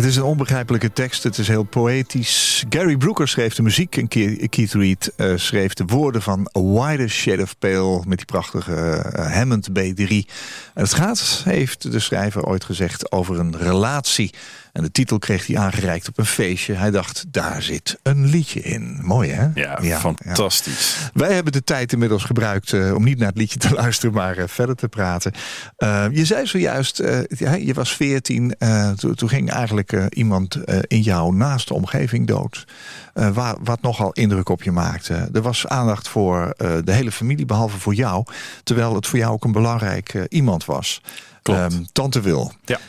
is 0.08 0.16
een 0.16 0.24
onbegrijpelijke 0.24 0.94
tekst. 0.94 1.24
Het 1.24 1.38
is 1.38 1.48
heel 1.48 1.64
poëtisch. 1.64 2.66
Gary 2.70 2.98
Brooker 2.98 3.28
schreef 3.28 3.56
de 3.56 3.62
muziek 3.62 3.98
en 3.98 4.08
Ke- 4.08 4.48
Keith 4.50 4.74
Reed 4.74 5.14
eh, 5.16 5.32
schreef 5.36 5.74
de 5.74 5.84
woorden 5.86 6.22
van 6.22 6.50
A 6.58 6.62
Wider 6.62 7.10
Shade 7.10 7.42
of 7.42 7.58
Pale 7.58 8.02
met 8.08 8.18
die 8.18 8.26
prachtige 8.26 8.74
eh, 8.74 9.34
Hammond 9.34 9.70
B3. 9.70 10.08
En 10.08 10.26
het 10.74 10.94
gaat, 10.94 11.42
heeft 11.44 11.92
de 11.92 12.00
schrijver 12.00 12.44
ooit 12.46 12.64
gezegd, 12.64 13.12
over 13.12 13.40
een 13.40 13.58
relatie. 13.58 14.34
En 14.78 14.84
de 14.84 14.92
titel 14.92 15.20
kreeg 15.20 15.48
hij 15.48 15.58
aangereikt 15.58 16.08
op 16.08 16.18
een 16.18 16.26
feestje. 16.26 16.74
Hij 16.74 16.92
dacht, 16.92 17.26
daar 17.28 17.62
zit 17.62 18.00
een 18.04 18.26
liedje 18.26 18.60
in. 18.60 19.00
Mooi 19.02 19.32
hè? 19.32 19.48
Ja, 19.82 20.00
fantastisch. 20.00 21.10
Wij 21.14 21.34
hebben 21.34 21.52
de 21.52 21.64
tijd 21.64 21.94
inmiddels 21.94 22.24
gebruikt 22.24 22.74
eh, 22.74 22.94
om 22.94 23.04
niet 23.04 23.18
naar 23.18 23.28
het 23.28 23.38
liedje 23.38 23.60
te 23.60 23.74
luisteren, 23.82 24.14
maar 24.14 24.38
eh, 24.38 24.48
verder 24.48 24.76
te 24.76 24.88
praten. 24.88 25.32
Eh, 25.78 26.06
je 26.12 26.26
zei 26.26 26.48
zojuist, 26.48 26.98
je 26.98 27.72
was 27.74 27.96
veertien, 27.96 28.56
toen 28.96 29.16
toen 29.16 29.30
ging 29.30 29.52
eigenlijk 29.52 30.08
iemand 30.10 30.58
in 30.88 31.02
jouw 31.02 31.32
naaste 31.32 31.74
omgeving 31.74 32.28
dood. 32.28 32.66
Waar, 33.14 33.56
wat 33.64 33.82
nogal 33.82 34.12
indruk 34.12 34.50
op 34.50 34.64
je 34.64 34.72
maakte. 34.72 35.30
Er 35.34 35.42
was 35.42 35.68
aandacht 35.68 36.08
voor 36.08 36.54
de 36.58 36.92
hele 36.92 37.12
familie, 37.12 37.46
behalve 37.46 37.80
voor 37.80 37.94
jou. 37.94 38.26
Terwijl 38.64 38.96
het 38.96 39.08
voor 39.08 39.20
jou 39.20 39.34
ook 39.34 39.44
een 39.44 39.52
belangrijk 39.52 40.26
iemand 40.30 40.66
was. 40.66 41.02
Ehm, 41.44 41.84
Tante 41.92 42.22
Wil. 42.22 42.54
Ja. 42.66 42.80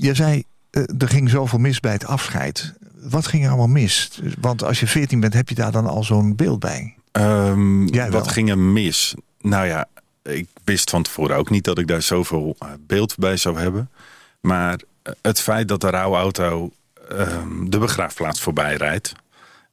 Je 0.00 0.14
zei, 0.14 0.44
er 0.72 1.08
ging 1.08 1.30
zoveel 1.30 1.58
mis 1.58 1.80
bij 1.80 1.92
het 1.92 2.06
afscheid. 2.06 2.72
Wat 2.94 3.26
ging 3.26 3.42
er 3.42 3.48
allemaal 3.48 3.66
mis? 3.66 4.20
Want 4.40 4.64
als 4.64 4.80
je 4.80 4.86
14 4.86 5.20
bent, 5.20 5.34
heb 5.34 5.48
je 5.48 5.54
daar 5.54 5.72
dan 5.72 5.86
al 5.86 6.04
zo'n 6.04 6.36
beeld 6.36 6.60
bij. 6.60 6.94
Ehm, 7.12 7.86
wel. 7.86 8.10
wat 8.10 8.28
ging 8.28 8.50
er 8.50 8.58
mis? 8.58 9.14
Nou 9.40 9.66
ja, 9.66 9.88
ik 10.22 10.48
wist 10.64 10.90
van 10.90 11.02
tevoren 11.02 11.36
ook 11.36 11.50
niet 11.50 11.64
dat 11.64 11.78
ik 11.78 11.86
daar 11.86 12.02
zoveel 12.02 12.56
eh, 12.58 12.68
beeld 12.86 13.16
bij 13.16 13.36
zou 13.36 13.58
hebben. 13.58 13.90
Maar 14.40 14.80
eh, 15.02 15.12
het 15.22 15.40
feit 15.40 15.68
dat 15.68 15.80
de 15.80 15.90
rouwauto 15.90 16.70
ehm, 17.08 17.64
de 17.64 17.78
begraafplaats 17.78 18.40
voorbij 18.40 18.76
rijdt. 18.76 19.12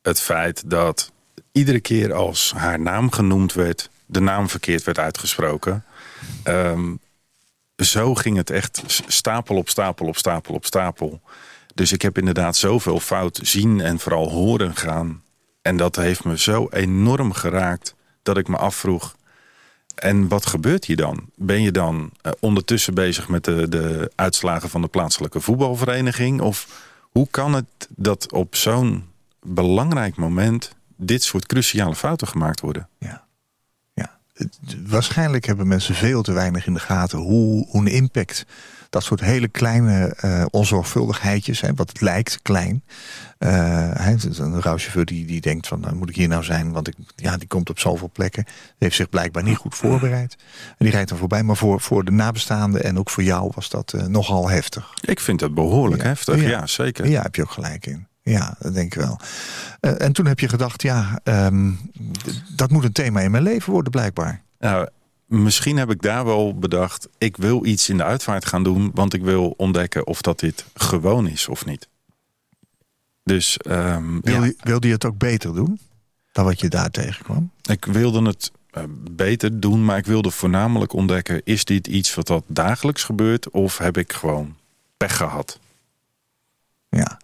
Het 0.01 0.21
feit 0.21 0.69
dat 0.69 1.11
iedere 1.51 1.79
keer 1.79 2.13
als 2.13 2.53
haar 2.55 2.79
naam 2.79 3.11
genoemd 3.11 3.53
werd, 3.53 3.89
de 4.05 4.19
naam 4.19 4.49
verkeerd 4.49 4.83
werd 4.83 4.99
uitgesproken. 4.99 5.83
Ehm, 6.43 6.93
zo 7.79 8.15
ging 8.15 8.37
het 8.37 8.49
echt 8.49 8.83
stapel 9.07 9.55
op 9.55 9.69
stapel 9.69 10.07
op 10.07 10.17
stapel 10.17 10.53
op 10.53 10.65
stapel. 10.65 11.21
Dus 11.73 11.91
ik 11.91 12.01
heb 12.01 12.17
inderdaad 12.17 12.55
zoveel 12.55 12.99
fout 12.99 13.39
zien 13.43 13.81
en 13.81 13.99
vooral 13.99 14.29
horen 14.29 14.75
gaan. 14.75 15.23
En 15.61 15.77
dat 15.77 15.95
heeft 15.95 16.23
me 16.23 16.37
zo 16.37 16.67
enorm 16.69 17.33
geraakt 17.33 17.95
dat 18.23 18.37
ik 18.37 18.47
me 18.47 18.57
afvroeg. 18.57 19.15
En 19.95 20.27
wat 20.27 20.45
gebeurt 20.45 20.85
hier 20.85 20.95
dan? 20.95 21.29
Ben 21.35 21.61
je 21.61 21.71
dan 21.71 22.11
eh, 22.21 22.31
ondertussen 22.39 22.93
bezig 22.93 23.27
met 23.27 23.43
de, 23.43 23.69
de 23.69 24.11
uitslagen 24.15 24.69
van 24.69 24.81
de 24.81 24.87
plaatselijke 24.87 25.39
voetbalvereniging? 25.39 26.41
Of 26.41 26.87
hoe 27.11 27.27
kan 27.31 27.53
het 27.53 27.87
dat 27.89 28.31
op 28.31 28.55
zo'n 28.55 29.05
belangrijk 29.41 30.15
moment 30.15 30.75
dit 30.95 31.23
soort 31.23 31.45
cruciale 31.45 31.95
fouten 31.95 32.27
gemaakt 32.27 32.59
worden? 32.59 32.87
Ja. 32.97 33.27
Waarschijnlijk 34.87 35.45
hebben 35.45 35.67
mensen 35.67 35.95
veel 35.95 36.21
te 36.21 36.31
weinig 36.31 36.67
in 36.67 36.73
de 36.73 36.79
gaten 36.79 37.17
hoe, 37.19 37.65
hoe 37.69 37.81
een 37.81 37.87
impact 37.87 38.45
dat 38.89 39.03
soort 39.03 39.19
hele 39.19 39.47
kleine 39.47 40.13
eh, 40.17 40.45
onzorgvuldigheidjes, 40.49 41.61
hè, 41.61 41.73
wat 41.73 41.89
het 41.89 42.01
lijkt 42.01 42.39
klein. 42.41 42.83
is 44.29 44.37
een 44.37 44.61
rouwchauffeur 44.61 45.05
die, 45.05 45.25
die 45.25 45.41
denkt 45.41 45.67
van, 45.67 45.79
nou, 45.79 45.95
moet 45.95 46.09
ik 46.09 46.15
hier 46.15 46.27
nou 46.27 46.43
zijn? 46.43 46.71
Want 46.71 46.87
ik, 46.87 46.95
ja, 47.15 47.37
die 47.37 47.47
komt 47.47 47.69
op 47.69 47.79
zoveel 47.79 48.09
plekken. 48.13 48.43
Die 48.43 48.53
heeft 48.77 48.95
zich 48.95 49.09
blijkbaar 49.09 49.43
niet 49.43 49.57
goed 49.57 49.75
voorbereid. 49.75 50.35
En 50.67 50.75
die 50.85 50.89
rijdt 50.89 51.09
dan 51.09 51.17
voorbij. 51.17 51.43
Maar 51.43 51.57
voor, 51.57 51.81
voor 51.81 52.05
de 52.05 52.11
nabestaanden 52.11 52.83
en 52.83 52.99
ook 52.99 53.09
voor 53.09 53.23
jou 53.23 53.51
was 53.55 53.69
dat 53.69 53.93
eh, 53.93 54.05
nogal 54.05 54.49
heftig. 54.49 54.93
Ik 55.01 55.19
vind 55.19 55.39
dat 55.39 55.53
behoorlijk 55.53 56.01
Ja. 56.01 56.07
heftig, 56.07 56.41
Ja. 56.41 56.49
ja, 56.49 56.65
zeker. 56.67 57.07
Ja, 57.07 57.21
heb 57.21 57.35
je 57.35 57.41
ook 57.41 57.51
gelijk 57.51 57.85
in. 57.85 58.07
Ja, 58.29 58.55
dat 58.59 58.73
denk 58.73 58.95
ik 58.95 59.01
wel. 59.01 59.19
Eh, 59.79 60.01
en 60.01 60.11
toen 60.11 60.25
heb 60.25 60.39
je 60.39 60.47
gedacht, 60.47 60.81
ja, 60.81 61.19
ehm, 61.23 61.71
dat 62.55 62.71
moet 62.71 62.83
een 62.83 62.91
thema 62.91 63.19
in 63.21 63.31
mijn 63.31 63.43
leven 63.43 63.73
worden 63.73 63.91
blijkbaar. 63.91 64.41
Nou, 64.59 64.87
misschien 65.25 65.77
heb 65.77 65.91
ik 65.91 66.01
daar 66.01 66.25
wel 66.25 66.59
bedacht, 66.59 67.07
ik 67.17 67.37
wil 67.37 67.65
iets 67.65 67.89
in 67.89 67.97
de 67.97 68.03
uitvaart 68.03 68.45
gaan 68.45 68.63
doen, 68.63 68.91
want 68.93 69.13
ik 69.13 69.21
wil 69.21 69.53
ontdekken 69.57 70.07
of 70.07 70.21
dat 70.21 70.39
dit 70.39 70.65
gewoon 70.73 71.27
is 71.27 71.47
of 71.47 71.65
niet. 71.65 71.87
Dus 73.23 73.57
ehm, 73.57 74.19
Wil 74.21 74.43
ja, 74.43 74.53
wilde 74.59 74.87
je 74.87 74.93
het 74.93 75.05
ook 75.05 75.17
beter 75.17 75.53
doen 75.53 75.79
dan 76.31 76.45
wat 76.45 76.59
je 76.59 76.69
daar 76.69 76.91
tegenkwam? 76.91 77.51
ik 77.61 77.85
wilde 77.85 78.21
het 78.21 78.51
eh, 78.69 78.83
beter 79.11 79.59
doen, 79.59 79.85
maar 79.85 79.97
ik 79.97 80.05
wilde 80.05 80.31
voornamelijk 80.31 80.93
ontdekken, 80.93 81.41
is 81.43 81.65
dit 81.65 81.87
iets 81.87 82.15
wat 82.15 82.27
dat 82.27 82.43
dagelijks 82.47 83.03
gebeurt 83.03 83.49
of 83.49 83.77
heb 83.77 83.97
ik 83.97 84.13
gewoon 84.13 84.55
pech 84.97 85.17
gehad? 85.17 85.59
Ja, 86.89 87.19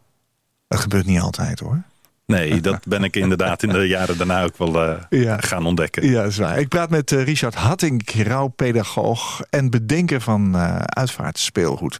dat 0.76 0.84
gebeurt 0.84 1.06
niet 1.06 1.20
altijd 1.20 1.60
hoor. 1.60 1.82
Nee, 2.26 2.62
dat 2.62 2.88
ben 2.88 3.04
ik 3.04 3.16
inderdaad 3.16 3.64
in 3.64 3.70
de 3.70 3.88
jaren 3.98 4.18
daarna 4.18 4.44
ook 4.44 4.58
wel 4.58 4.82
eh, 4.84 5.22
Ja. 5.22 5.38
gaan 5.40 5.66
ontdekken. 5.66 6.10
Ja, 6.10 6.22
dat 6.22 6.32
is 6.32 6.38
waar. 6.38 6.60
Ik 6.60 6.68
praat 6.68 6.90
met 6.90 7.12
eh, 7.12 7.24
Richard 7.24 7.56
Hattink, 7.56 8.10
rouwpedagoog 8.10 9.42
en 9.50 9.70
bedenker 9.70 10.22
van 10.22 10.56
eh 10.56 10.76
uitvaartspeelgoed. 10.78 11.98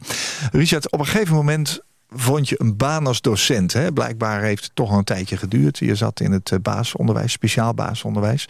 Richard, 0.52 0.92
op 0.92 0.98
een 0.98 1.06
gegeven 1.06 1.34
moment 1.34 1.80
vond 2.10 2.48
je 2.48 2.60
een 2.60 2.76
baan 2.76 3.06
als 3.06 3.20
docent. 3.20 3.72
Hè? 3.72 3.92
Blijkbaar 3.92 4.42
heeft 4.42 4.62
het 4.64 4.74
toch 4.74 4.90
al 4.90 4.98
een 4.98 5.04
tijdje 5.04 5.36
geduurd. 5.36 5.78
Je 5.78 5.94
zat 5.94 6.20
in 6.20 6.32
het 6.32 6.50
eh, 6.52 6.58
basisonderwijs, 6.62 7.32
speciaal 7.32 7.74
basisonderwijs. 7.74 8.48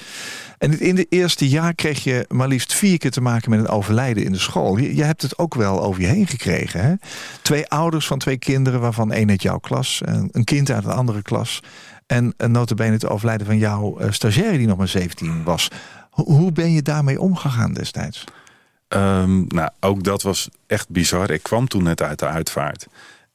En 0.59 0.81
in 0.81 0.97
het 0.97 1.07
eerste 1.09 1.49
jaar 1.49 1.75
kreeg 1.75 2.05
je 2.05 2.25
maar 2.29 2.49
liefst 2.49 2.75
vier 2.75 2.99
keer 2.99 3.11
te 3.11 3.21
maken 3.21 3.51
met 3.51 3.59
een 3.61 3.69
overlijden 3.69 4.25
in 4.25 4.33
de 4.33 4.39
school. 4.39 4.77
Je, 4.77 5.03
hebt 5.05 5.23
het 5.23 5.39
ook 5.39 5.55
wel 5.55 5.83
over 5.83 6.01
je 6.01 6.07
heen 6.07 6.27
gekregen. 6.27 6.81
Hè? 6.85 6.95
Twee 7.43 7.69
ouders 7.69 8.07
van 8.07 8.19
twee 8.19 8.37
kinderen, 8.39 8.81
waarvan 8.81 9.13
één 9.13 9.31
uit 9.31 9.43
jouw 9.43 9.59
klas. 9.59 10.03
en 10.05 10.29
Een 10.33 10.45
kind 10.45 10.71
uit 10.71 10.85
een 10.85 10.91
andere 10.91 11.23
klas. 11.23 11.61
En 12.07 12.35
een 12.37 12.51
notabene 12.51 12.93
het 12.93 13.09
overlijden 13.09 13.47
van 13.47 13.59
jouw 13.59 13.99
eh, 13.99 14.11
stagiaire 14.11 14.59
die 14.59 14.67
nog 14.67 14.79
maar 14.79 14.89
17 14.89 15.43
was. 15.45 15.71
Ho- 16.11 16.25
Hoe 16.25 16.53
ben 16.53 16.73
je 16.73 16.83
daarmee 16.83 17.21
omgegaan 17.21 17.73
destijds? 17.73 18.25
Ehm, 18.89 19.45
nou, 19.47 19.71
ook 19.81 20.03
dat 20.03 20.23
was 20.23 20.49
echt 20.67 20.89
bizar. 20.89 21.31
Ik 21.31 21.43
kwam 21.43 21.69
toen 21.69 21.83
net 21.83 22.03
uit 22.03 22.19
de 22.19 22.27
uitvaart. 22.27 22.87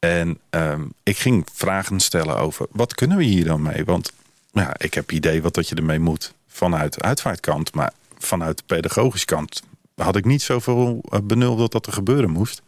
En 0.01 0.39
ehm, 0.49 0.81
ik 1.03 1.17
ging 1.17 1.47
vragen 1.53 1.99
stellen 1.99 2.37
over 2.37 2.65
wat 2.71 2.95
kunnen 2.95 3.17
we 3.17 3.23
hier 3.23 3.45
dan 3.45 3.61
mee? 3.61 3.85
Want 3.85 4.11
ja, 4.51 4.73
ik 4.77 4.93
heb 4.93 5.11
idee 5.11 5.41
wat 5.41 5.53
dat 5.53 5.69
je 5.69 5.75
ermee 5.75 5.99
moet 5.99 6.33
vanuit 6.47 6.93
de 6.93 7.01
uitvaartkant. 7.01 7.73
Maar 7.73 7.93
vanuit 8.17 8.57
de 8.57 8.63
pedagogische 8.65 9.25
kant 9.25 9.61
had 9.95 10.15
ik 10.15 10.25
niet 10.25 10.41
zoveel 10.41 11.03
eh, 11.09 11.19
benul 11.23 11.55
dat 11.55 11.71
dat 11.71 11.85
er 11.85 11.93
gebeuren 11.93 12.29
moest. 12.29 12.61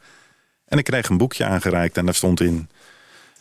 En 0.68 0.78
ik 0.78 0.84
kreeg 0.84 1.10
een 1.10 1.18
boekje 1.18 1.46
aangereikt 1.46 1.98
en 1.98 2.06
daar 2.06 2.16
stond 2.16 2.42
in... 2.42 2.70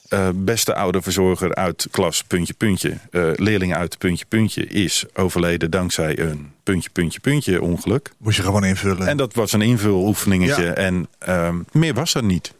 eh, 0.08 0.28
beste 0.34 0.74
oude 0.74 1.02
verzorger 1.02 1.54
uit 1.54 1.86
klas 1.90 2.22
puntje 2.22 2.54
puntje. 2.54 2.98
eh, 3.10 3.30
leerling 3.34 3.74
uit 3.74 3.98
puntje 3.98 4.24
puntje 4.28 4.66
is 4.66 5.04
overleden 5.14 5.70
dankzij 5.70 6.18
een 6.18 6.52
puntje 6.62 6.90
puntje 6.90 7.20
puntje 7.20 7.62
ongeluk. 7.62 8.12
Moest 8.18 8.36
je 8.36 8.42
gewoon 8.42 8.64
invullen? 8.64 9.06
En 9.06 9.16
dat 9.16 9.34
was 9.34 9.52
een 9.52 9.62
invuloefeningetje. 9.62 10.64
Ja. 10.64 10.72
En 10.74 11.08
ehm, 11.18 11.56
meer 11.72 11.94
was 11.94 12.14
er 12.14 12.24
niet. 12.24 12.52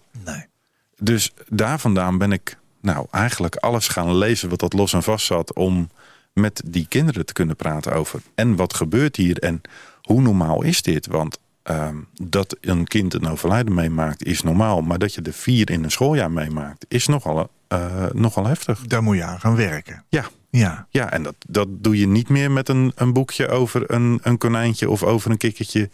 Dus 1.02 1.32
daar 1.48 1.78
vandaan 1.78 2.18
ben 2.18 2.32
ik 2.32 2.56
nou 2.80 3.06
eigenlijk 3.10 3.56
alles 3.56 3.88
gaan 3.88 4.16
lezen 4.16 4.48
wat 4.48 4.60
dat 4.60 4.72
los 4.72 4.92
en 4.92 5.02
vast 5.02 5.26
zat. 5.26 5.54
Om 5.54 5.90
met 6.32 6.62
die 6.66 6.86
kinderen 6.88 7.26
te 7.26 7.32
kunnen 7.32 7.56
praten 7.56 7.92
over. 7.92 8.20
En 8.34 8.56
wat 8.56 8.74
gebeurt 8.74 9.16
hier 9.16 9.38
en 9.38 9.60
hoe 10.02 10.20
normaal 10.20 10.62
is 10.62 10.82
dit? 10.82 11.06
Want 11.06 11.38
ehm, 11.62 11.96
dat 12.22 12.56
een 12.60 12.86
kind 12.86 13.14
een 13.14 13.28
overlijden 13.28 13.74
meemaakt 13.74 14.24
is 14.24 14.42
normaal. 14.42 14.82
Maar 14.82 14.98
dat 14.98 15.14
je 15.14 15.22
er 15.22 15.32
vier 15.32 15.70
in 15.70 15.84
een 15.84 15.90
schooljaar 15.90 16.30
meemaakt 16.30 16.84
is 16.88 17.06
nogal, 17.06 17.50
eh, 17.68 18.06
nogal 18.12 18.46
heftig. 18.46 18.80
Daar 18.80 19.02
moet 19.02 19.16
je 19.16 19.24
aan 19.24 19.40
gaan 19.40 19.56
werken. 19.56 20.04
Ja. 20.08 20.24
Ja. 20.50 20.86
Ja, 20.90 21.10
en 21.12 21.22
dat, 21.22 21.34
dat 21.48 21.68
doe 21.70 21.98
je 21.98 22.06
niet 22.06 22.28
meer 22.28 22.50
met 22.50 22.68
een, 22.68 22.92
een 22.94 23.12
boekje 23.12 23.48
over 23.48 23.90
een, 23.90 24.20
een 24.22 24.38
konijntje 24.38 24.90
of 24.90 25.02
over 25.02 25.30
een 25.30 25.36
kikkertje 25.36 25.90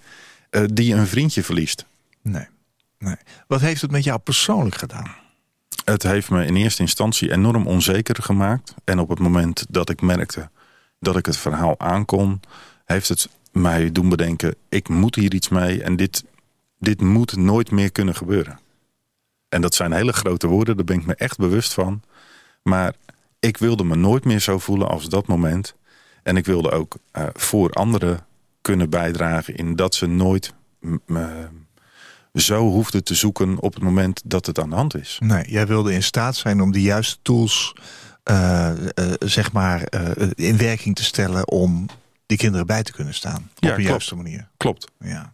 eh, 0.51 0.63
die 0.73 0.95
een 0.95 1.07
vriendje 1.07 1.43
verliest. 1.43 1.87
Nee. 2.23 2.47
Wat 3.47 3.61
heeft 3.61 3.83
het 3.83 3.91
met 3.91 4.05
jou 4.05 4.19
persoonlijk 4.19 4.77
gedaan? 4.77 5.15
Het 5.85 6.03
heeft 6.03 6.31
me 6.31 6.45
in 6.45 6.57
eerste 6.57 6.83
instantie 6.83 7.33
enorm 7.33 7.67
onzeker 7.67 8.23
gemaakt. 8.23 8.75
En 8.85 8.99
op 8.99 9.09
het 9.09 9.19
moment 9.19 9.67
dat 9.69 9.91
ik 9.91 10.01
merkte 10.03 10.51
dat 11.01 11.17
ik 11.17 11.27
het 11.27 11.37
verhaal 11.37 11.79
aankon, 11.79 12.41
heeft 12.85 13.09
het 13.09 13.29
mij 13.53 13.93
doen 13.93 14.09
bedenken: 14.09 14.55
ik 14.69 14.89
moet 14.89 15.15
hier 15.15 15.35
iets 15.35 15.49
mee 15.49 15.83
en 15.83 15.97
dit, 15.97 16.25
dit 16.79 17.01
moet 17.01 17.37
nooit 17.37 17.71
meer 17.71 17.93
kunnen 17.93 18.15
gebeuren. 18.15 18.59
En 19.49 19.61
dat 19.61 19.75
zijn 19.75 19.93
hele 19.93 20.13
grote 20.13 20.47
woorden, 20.47 20.77
daar 20.77 20.85
ben 20.85 20.99
ik 20.99 21.07
me 21.07 21.15
echt 21.15 21.39
bewust 21.39 21.73
van. 21.73 22.03
Maar 22.63 22.95
ik 23.41 23.57
wilde 23.57 23.85
me 23.85 23.97
nooit 23.97 24.25
meer 24.25 24.41
zo 24.41 24.59
voelen 24.59 24.89
als 24.89 25.09
dat 25.09 25.27
moment. 25.27 25.75
En 26.23 26.37
ik 26.37 26.45
wilde 26.45 26.71
ook 26.71 26.97
eh, 27.11 27.27
voor 27.33 27.71
anderen 27.71 28.27
kunnen 28.61 28.91
bijdragen 28.91 29.57
in 29.57 29.77
dat 29.77 29.95
ze 29.95 30.07
nooit 30.07 30.55
zo 32.41 32.69
hoefden 32.71 33.05
te 33.05 33.15
zoeken 33.15 33.61
op 33.61 33.75
het 33.75 33.83
moment 33.83 34.21
dat 34.25 34.47
het 34.47 34.59
aan 34.59 34.71
de 34.71 34.77
hand 34.77 34.97
is. 34.97 35.19
Nee, 35.21 35.51
jij 35.51 35.67
wilde 35.67 35.93
in 35.93 36.03
staat 36.03 36.37
zijn 36.37 36.61
om 36.61 36.73
de 36.73 36.83
juiste 36.83 37.19
tools 37.23 37.75
eh, 38.23 38.71
eh, 38.71 39.13
zeg 39.19 39.53
maar 39.53 39.83
eh, 39.83 40.29
in 40.35 40.57
werking 40.57 40.97
te 40.97 41.05
stellen 41.05 41.49
om 41.49 41.87
die 42.27 42.39
kinderen 42.39 42.67
bij 42.67 42.83
te 42.83 42.93
kunnen 42.93 43.15
staan. 43.15 43.51
Ja, 43.55 43.69
op 43.69 43.75
klopt. 43.75 43.89
juiste 43.89 44.15
manier. 44.15 44.49
Klopt. 44.57 44.87
Ja. 45.01 45.33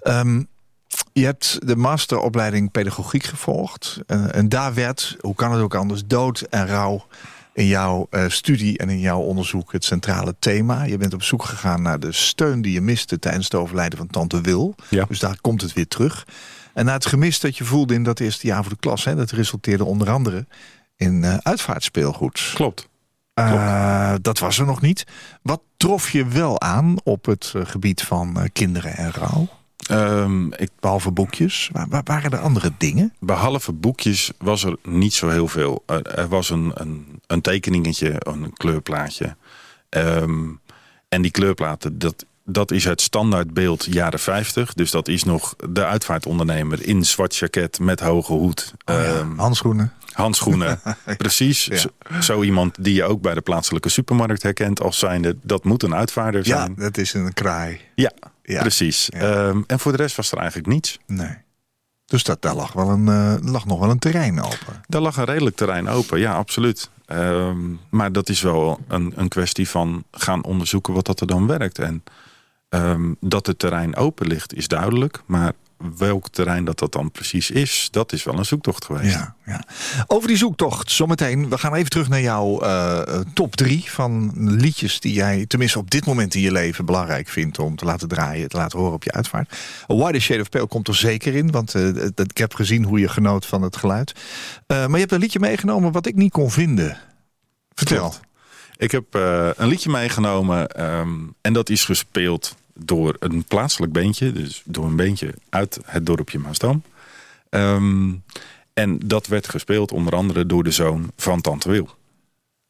Ehm, 0.00 0.42
je 1.12 1.24
hebt 1.24 1.58
de 1.66 1.76
masteropleiding 1.76 2.70
pedagogiek 2.70 3.24
gevolgd. 3.24 4.00
en 4.06 4.48
daar 4.48 4.74
werd, 4.74 5.16
hoe 5.20 5.34
kan 5.34 5.52
het 5.52 5.62
ook 5.62 5.74
anders, 5.74 6.06
dood 6.06 6.40
en 6.40 6.66
rouw 6.66 7.06
in 7.52 7.66
jouw 7.66 8.06
eh, 8.10 8.24
studie 8.28 8.78
en 8.78 8.88
in 8.88 9.00
jouw 9.00 9.20
onderzoek 9.20 9.72
het 9.72 9.84
centrale 9.84 10.34
thema. 10.38 10.82
Je 10.82 10.96
bent 10.96 11.14
op 11.14 11.22
zoek 11.22 11.44
gegaan 11.44 11.82
naar 11.82 12.00
de 12.00 12.12
steun 12.12 12.62
die 12.62 12.72
je 12.72 12.80
miste 12.80 13.18
tijdens 13.18 13.44
het 13.44 13.54
overlijden 13.54 13.98
van 13.98 14.06
tante 14.06 14.40
Wil. 14.40 14.74
Ja. 14.88 15.04
Dus 15.04 15.18
daar 15.18 15.38
komt 15.40 15.60
het 15.60 15.72
weer 15.72 15.88
terug. 15.88 16.26
En 16.74 16.84
na 16.84 16.92
het 16.92 17.06
gemis 17.06 17.40
dat 17.40 17.56
je 17.56 17.64
voelde 17.64 17.94
in 17.94 18.02
dat 18.02 18.20
eerste 18.20 18.46
jaar 18.46 18.62
voor 18.62 18.72
de 18.72 18.78
klas, 18.78 19.04
hè, 19.04 19.14
dat 19.14 19.30
resulteerde 19.30 19.84
onder 19.84 20.10
andere 20.10 20.46
in 20.96 21.24
eh, 21.24 21.36
uitvaartspeelgoed. 21.36 22.50
Klopt. 22.54 22.88
Eh, 23.34 24.14
dat 24.22 24.38
was 24.38 24.58
er 24.58 24.66
nog 24.66 24.80
niet. 24.80 25.06
Wat 25.42 25.60
trof 25.76 26.10
je 26.10 26.26
wel 26.26 26.60
aan 26.60 26.96
op 27.04 27.24
het 27.24 27.54
gebied 27.56 28.02
van 28.02 28.48
kinderen 28.52 28.96
en 28.96 29.12
rouw? 29.12 29.48
Ehm, 29.88 30.46
ik, 30.52 30.70
Behalve 30.80 31.10
boekjes. 31.10 31.68
Wa- 31.72 31.86
wa- 31.88 32.00
waren 32.04 32.30
er 32.30 32.38
andere 32.38 32.72
dingen? 32.78 33.12
behalve 33.18 33.72
boekjes 33.72 34.30
was 34.38 34.64
er 34.64 34.76
niet 34.82 35.14
zo 35.14 35.28
heel 35.28 35.48
veel. 35.48 35.82
Er, 35.86 36.06
er 36.06 36.28
was 36.28 36.50
een, 36.50 36.70
een, 36.74 37.20
een 37.26 37.40
tekeningetje, 37.40 38.14
een 38.18 38.52
kleurplaatje. 38.56 39.36
Ehm, 39.88 40.48
en 41.08 41.22
die 41.22 41.30
kleurplaten, 41.30 41.98
dat, 41.98 42.24
dat 42.44 42.70
is 42.70 42.84
het 42.84 43.00
standaardbeeld 43.00 43.84
jaren 43.84 44.18
50. 44.18 44.74
Dus 44.74 44.90
dat 44.90 45.08
is 45.08 45.24
nog 45.24 45.54
de 45.70 45.84
uitvaartondernemer 45.86 46.86
in 46.86 47.04
zwart 47.04 47.36
jacket 47.36 47.78
met 47.80 48.00
hoge 48.00 48.32
hoed. 48.32 48.74
Oh 48.84 48.94
ja, 48.94 49.04
Ehm, 49.04 49.36
handschoenen. 49.38 49.92
handschoenen. 50.12 50.80
Precies. 51.16 51.64
Ja. 51.64 52.20
Zo, 52.20 52.42
iemand 52.42 52.76
die 52.84 52.94
je 52.94 53.04
ook 53.04 53.20
bij 53.20 53.34
de 53.34 53.40
plaatselijke 53.40 53.88
supermarkt 53.88 54.42
herkent 54.42 54.80
als 54.80 54.98
zijnde. 54.98 55.36
Dat 55.42 55.64
moet 55.64 55.82
een 55.82 55.94
uitvaarder 55.94 56.46
Ja, 56.46 56.56
zijn. 56.56 56.74
dat 56.76 56.96
is 56.98 57.14
een 57.14 57.32
kraai. 57.32 57.80
Ja, 57.94 58.12
Ja. 58.50 58.60
precies. 58.60 59.08
Ja. 59.12 59.20
Ehm, 59.20 59.62
en 59.66 59.78
voor 59.78 59.92
de 59.92 59.98
rest 59.98 60.16
was 60.16 60.32
er 60.32 60.38
eigenlijk 60.38 60.68
niets. 60.68 60.98
Nee. 61.06 61.36
Dus 62.06 62.24
dat, 62.24 62.42
daar 62.42 62.54
lag, 62.54 62.72
wel 62.72 62.88
een, 62.88 63.08
eh, 63.08 63.52
lag 63.52 63.66
nog 63.66 63.78
wel 63.78 63.90
een 63.90 63.98
terrein 63.98 64.40
open. 64.40 64.82
Daar 64.86 65.00
lag 65.00 65.16
een 65.16 65.24
redelijk 65.24 65.56
terrein 65.56 65.88
open, 65.88 66.18
ja, 66.18 66.34
absoluut. 66.34 66.90
Ehm, 67.06 67.58
maar 67.90 68.12
dat 68.12 68.28
is 68.28 68.40
wel 68.40 68.80
een, 68.88 69.12
een 69.16 69.28
kwestie 69.28 69.68
van 69.68 70.04
gaan 70.10 70.44
onderzoeken 70.44 70.94
wat 70.94 71.06
dat 71.06 71.20
er 71.20 71.26
dan 71.26 71.46
werkt. 71.46 71.78
En 71.78 72.04
ehm, 72.68 73.12
dat 73.20 73.46
het 73.46 73.58
terrein 73.58 73.96
open 73.96 74.26
ligt 74.26 74.54
is 74.54 74.68
duidelijk. 74.68 75.22
Maar 75.26 75.52
welk 75.96 76.28
terrein 76.28 76.64
dat 76.64 76.78
dat 76.78 76.92
dan 76.92 77.10
precies 77.10 77.50
is, 77.50 77.88
dat 77.90 78.12
is 78.12 78.24
wel 78.24 78.38
een 78.38 78.44
zoektocht 78.44 78.84
geweest. 78.84 79.14
Ja, 79.14 79.34
ja. 79.46 79.64
Over 80.06 80.28
die 80.28 80.36
zoektocht, 80.36 80.90
zometeen. 80.90 81.48
We 81.48 81.58
gaan 81.58 81.74
even 81.74 81.90
terug 81.90 82.08
naar 82.08 82.20
jouw 82.20 82.60
eh, 82.60 83.20
top 83.34 83.56
drie 83.56 83.90
van 83.90 84.32
liedjes 84.34 85.00
die 85.00 85.12
jij, 85.12 85.46
tenminste 85.46 85.78
op 85.78 85.90
dit 85.90 86.06
moment 86.06 86.34
in 86.34 86.40
je 86.40 86.52
leven, 86.52 86.84
belangrijk 86.84 87.28
vindt 87.28 87.58
om 87.58 87.76
te 87.76 87.84
laten 87.84 88.08
draaien, 88.08 88.48
te 88.48 88.56
laten 88.56 88.78
horen 88.78 88.94
op 88.94 89.04
je 89.04 89.12
uitvaart. 89.12 89.52
A 89.90 89.94
Wider 89.94 90.20
Shade 90.20 90.40
of 90.40 90.48
Pale 90.48 90.66
komt 90.66 90.88
er 90.88 90.94
zeker 90.94 91.34
in, 91.34 91.50
want 91.50 91.74
eh, 91.74 92.04
ik 92.16 92.38
heb 92.38 92.54
gezien 92.54 92.84
hoe 92.84 93.00
je 93.00 93.08
genoot 93.08 93.46
van 93.46 93.62
het 93.62 93.76
geluid. 93.76 94.12
Eh, 94.66 94.76
maar 94.76 94.90
je 94.90 94.98
hebt 94.98 95.12
een 95.12 95.20
liedje 95.20 95.40
meegenomen 95.40 95.92
wat 95.92 96.06
ik 96.06 96.14
niet 96.14 96.32
kon 96.32 96.50
vinden. 96.50 96.98
Vertel. 97.74 97.98
Klopt. 97.98 98.20
Ik 98.76 98.90
heb 98.90 99.14
een 99.56 99.68
liedje 99.68 99.90
meegenomen 99.90 100.68
ehm, 100.68 101.10
en 101.40 101.52
dat 101.52 101.68
is 101.68 101.84
gespeeld 101.84 102.56
door 102.74 103.16
een 103.18 103.44
plaatselijk 103.44 103.92
beentje. 103.92 104.32
Dus 104.32 104.62
door 104.64 104.84
een 104.84 104.96
beentje 104.96 105.34
uit 105.48 105.78
het 105.84 106.06
dorpje 106.06 106.38
Maasdam. 106.38 106.82
Ehm, 107.48 108.12
en 108.72 108.98
dat 108.98 109.26
werd 109.26 109.48
gespeeld 109.48 109.92
onder 109.92 110.14
andere 110.14 110.46
door 110.46 110.64
de 110.64 110.70
zoon 110.70 111.12
van 111.16 111.40
Tante 111.40 111.70
Wil. 111.70 111.88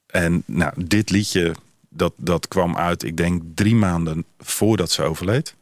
En 0.07 0.43
nou, 0.47 0.73
dit 0.77 1.11
liedje, 1.11 1.55
dat, 1.89 2.13
dat 2.17 2.49
kwam 2.49 2.77
uit, 2.77 3.03
ik 3.03 3.17
denk 3.17 3.43
drie 3.55 3.75
maanden 3.75 4.25
voordat 4.39 4.91
ze 4.91 5.03
overleed. 5.03 5.55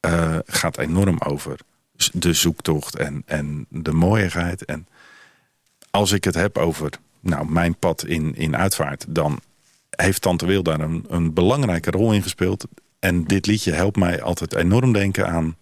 Eh, 0.00 0.38
gaat 0.46 0.78
enorm 0.78 1.18
over 1.18 1.58
de 2.12 2.32
zoektocht 2.32 2.96
en, 2.96 3.22
en 3.26 3.66
de 3.68 3.92
mooiigheid. 3.92 4.64
En 4.64 4.86
als 5.90 6.12
ik 6.12 6.24
het 6.24 6.34
heb 6.34 6.58
over 6.58 6.90
nou, 7.20 7.50
mijn 7.50 7.76
pad 7.76 8.04
in, 8.04 8.36
in 8.36 8.56
uitvaart, 8.56 9.04
dan 9.08 9.40
heeft 9.90 10.22
Tante 10.22 10.46
Wil 10.46 10.62
daar 10.62 10.80
een, 10.80 11.04
een 11.08 11.32
belangrijke 11.32 11.90
rol 11.90 12.12
in 12.12 12.22
gespeeld. 12.22 12.66
En 13.04 13.24
dit 13.24 13.46
liedje 13.46 13.72
helpt 13.72 13.96
mij 13.96 14.22
altijd 14.22 14.54
enorm 14.54 14.92
denken 14.92 15.28
aan 15.28 15.56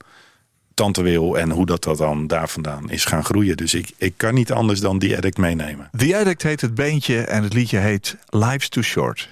Tante 0.75 1.03
Wil 1.03 1.39
en 1.39 1.51
hoe 1.51 1.67
dat, 1.67 1.85
dat 1.85 1.99
dan 1.99 2.27
daar 2.27 2.49
vandaan 2.49 2.91
is 2.91 3.05
gaan 3.05 3.25
groeien. 3.25 3.57
Dus 3.57 3.75
ik, 3.75 3.91
ik 3.97 4.13
kan 4.17 4.35
niet 4.35 4.53
anders 4.53 4.81
dan 4.81 4.99
die 4.99 5.17
addict 5.17 5.39
meenemen. 5.39 5.91
The 5.97 6.17
Addict 6.17 6.43
heet 6.43 6.61
het 6.61 6.75
beentje 6.75 7.21
en 7.21 7.43
het 7.43 7.53
liedje 7.53 7.79
heet 7.79 8.17
Life's 8.29 8.69
Too 8.69 8.83
Short. 8.83 9.29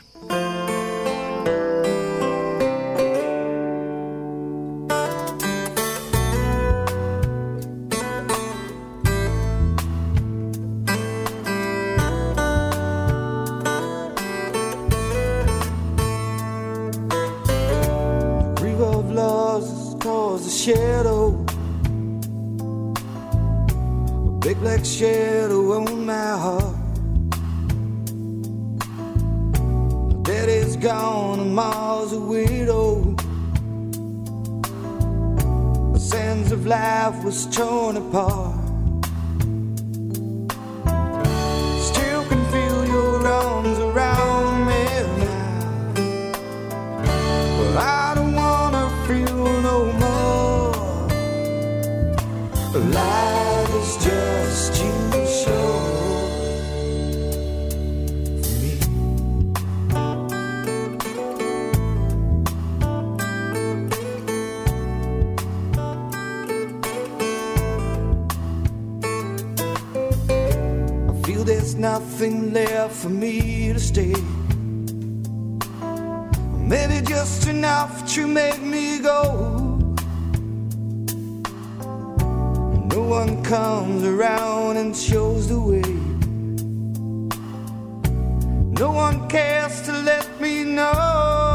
Around 84.30 84.76
and 84.76 84.96
shows 84.96 85.48
the 85.48 85.58
way. 85.58 85.92
No 88.80 88.90
one 88.92 89.28
cares 89.28 89.82
to 89.82 89.92
let 89.92 90.40
me 90.40 90.64
know. 90.64 91.49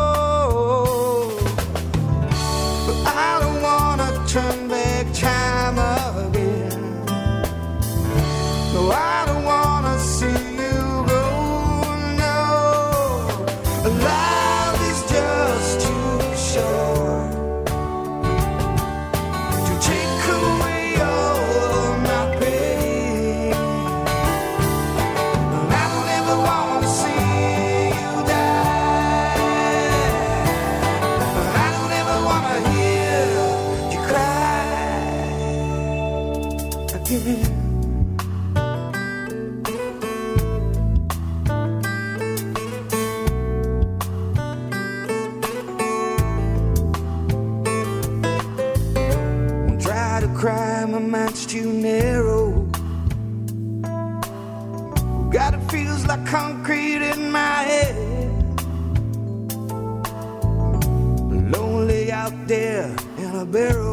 In 63.55 63.84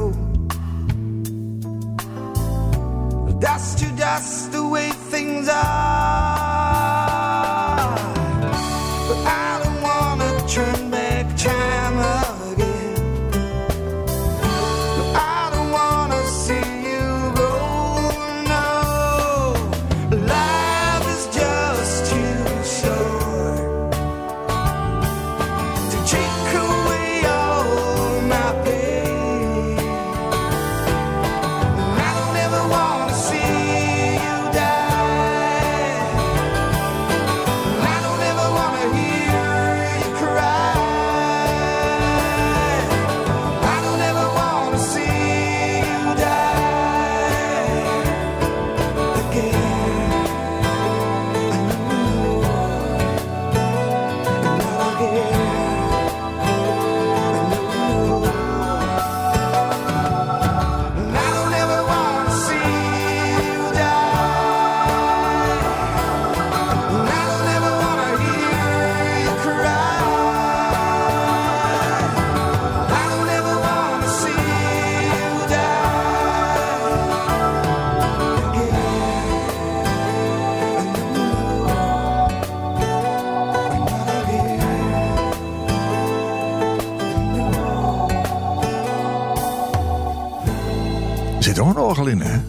zit 91.54 91.64
ook 91.64 91.76
een 91.76 91.82
orgel 91.82 92.06
in, 92.06 92.20
hè? 92.20 92.40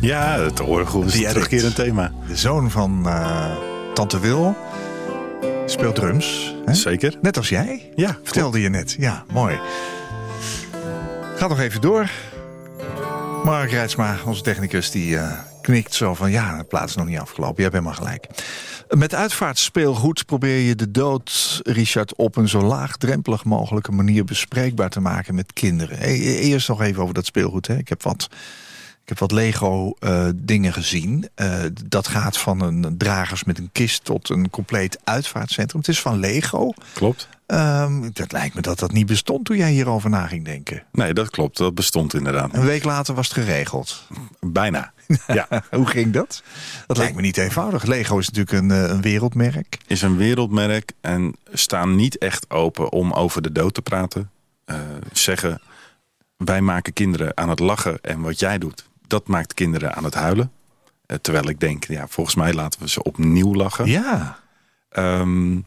Ja, 0.00 0.38
het 0.38 0.60
orgel 0.60 1.02
is 1.02 1.14
een 1.14 1.28
terugkerend 1.28 1.74
thema. 1.74 2.12
De 2.28 2.36
zoon 2.36 2.70
van 2.70 3.08
eh, 3.08 3.56
Tante 3.94 4.20
Wil 4.20 4.56
speelt 5.66 5.94
drums. 5.94 6.54
Hè? 6.64 6.74
Zeker. 6.74 7.18
Net 7.22 7.36
als 7.36 7.48
jij, 7.48 7.92
Ja, 7.96 8.18
vertelde 8.22 8.60
je 8.60 8.68
net. 8.68 8.96
Ja, 8.98 9.24
mooi. 9.32 9.60
Ga 11.36 11.46
nog 11.46 11.60
even 11.60 11.80
door. 11.80 12.10
Mark 13.44 13.70
Rijtsma, 13.70 14.16
onze 14.26 14.42
technicus, 14.42 14.90
die 14.90 15.16
eh, 15.16 15.32
knikt 15.62 15.94
zo 15.94 16.14
van... 16.14 16.30
ja, 16.30 16.56
de 16.56 16.64
plaats 16.64 16.90
is 16.90 16.96
nog 16.96 17.06
niet 17.06 17.18
afgelopen. 17.18 17.56
Je 17.56 17.62
hebt 17.62 17.74
helemaal 17.74 17.94
gelijk. 17.94 18.26
Met 18.90 19.14
uitvaartspeelgoed 19.14 20.26
probeer 20.26 20.58
je 20.58 20.74
de 20.74 20.90
dood, 20.90 21.60
Richard... 21.62 22.14
op 22.14 22.36
een 22.36 22.48
zo 22.48 22.60
laagdrempelig 22.60 23.44
mogelijke 23.44 23.92
manier 23.92 24.24
bespreekbaar 24.24 24.90
te 24.90 25.00
maken 25.00 25.34
met 25.34 25.52
kinderen. 25.52 25.98
E- 26.00 26.28
e- 26.28 26.38
Eerst 26.38 26.68
nog 26.68 26.80
even 26.82 27.02
over 27.02 27.14
dat 27.14 27.26
speelgoed. 27.26 27.66
Hè. 27.66 27.76
Ik 27.76 27.88
heb 27.88 28.02
wat... 28.02 28.28
Ik 29.02 29.08
heb 29.08 29.18
wat 29.18 29.32
Lego-dingen 29.32 30.72
gezien. 30.72 31.28
Eh, 31.34 31.62
dat 31.86 32.08
gaat 32.08 32.38
van 32.38 32.60
een 32.60 32.98
dragers 32.98 33.44
met 33.44 33.58
een 33.58 33.68
kist 33.72 34.04
tot 34.04 34.28
een 34.28 34.50
compleet 34.50 34.98
uitvaartcentrum. 35.04 35.80
Het 35.80 35.88
is 35.88 36.00
van 36.00 36.18
Lego. 36.18 36.72
Klopt. 36.92 37.28
Ehm, 37.50 38.10
dat 38.12 38.32
lijkt 38.32 38.54
me 38.54 38.60
dat 38.60 38.78
dat 38.78 38.92
niet 38.92 39.06
bestond 39.06 39.44
toen 39.44 39.56
jij 39.56 39.70
hierover 39.70 40.10
na 40.10 40.26
ging 40.26 40.44
denken. 40.44 40.82
Nee, 40.92 41.14
dat 41.14 41.30
klopt. 41.30 41.56
Dat 41.56 41.74
bestond 41.74 42.14
inderdaad. 42.14 42.54
Een 42.54 42.64
week 42.64 42.84
later 42.84 43.14
was 43.14 43.28
het 43.28 43.36
geregeld. 43.36 44.06
Bijna. 44.40 44.92
Ja. 45.26 45.48
Hoe 45.70 45.86
ging 45.86 46.12
dat? 46.12 46.42
Dat 46.86 46.96
lijkt 46.96 47.14
me 47.14 47.20
niet 47.20 47.36
eenvoudig. 47.36 47.84
Lego 47.84 48.18
is 48.18 48.30
natuurlijk 48.30 48.58
een, 48.62 48.70
eh, 48.70 48.90
een 48.90 49.00
wereldmerk. 49.00 49.78
Is 49.86 50.02
een 50.02 50.16
wereldmerk 50.16 50.92
en 51.00 51.34
staan 51.52 51.96
niet 51.96 52.18
echt 52.18 52.50
open 52.50 52.92
om 52.92 53.12
over 53.12 53.42
de 53.42 53.52
dood 53.52 53.74
te 53.74 53.82
praten. 53.82 54.30
Eh, 54.64 54.76
zeggen, 55.12 55.60
wij 56.36 56.60
maken 56.60 56.92
kinderen 56.92 57.36
aan 57.36 57.48
het 57.48 57.58
lachen 57.58 58.00
en 58.00 58.20
wat 58.20 58.38
jij 58.38 58.58
doet, 58.58 58.88
dat 59.06 59.26
maakt 59.26 59.54
kinderen 59.54 59.94
aan 59.94 60.04
het 60.04 60.14
huilen. 60.14 60.52
Eh, 61.06 61.16
terwijl 61.16 61.48
ik 61.48 61.60
denk, 61.60 61.84
ja, 61.84 62.08
volgens 62.08 62.36
mij 62.36 62.54
laten 62.54 62.80
we 62.80 62.88
ze 62.88 63.02
opnieuw 63.02 63.54
lachen. 63.54 63.86
Ja. 63.86 64.38
Ehm, 64.88 65.58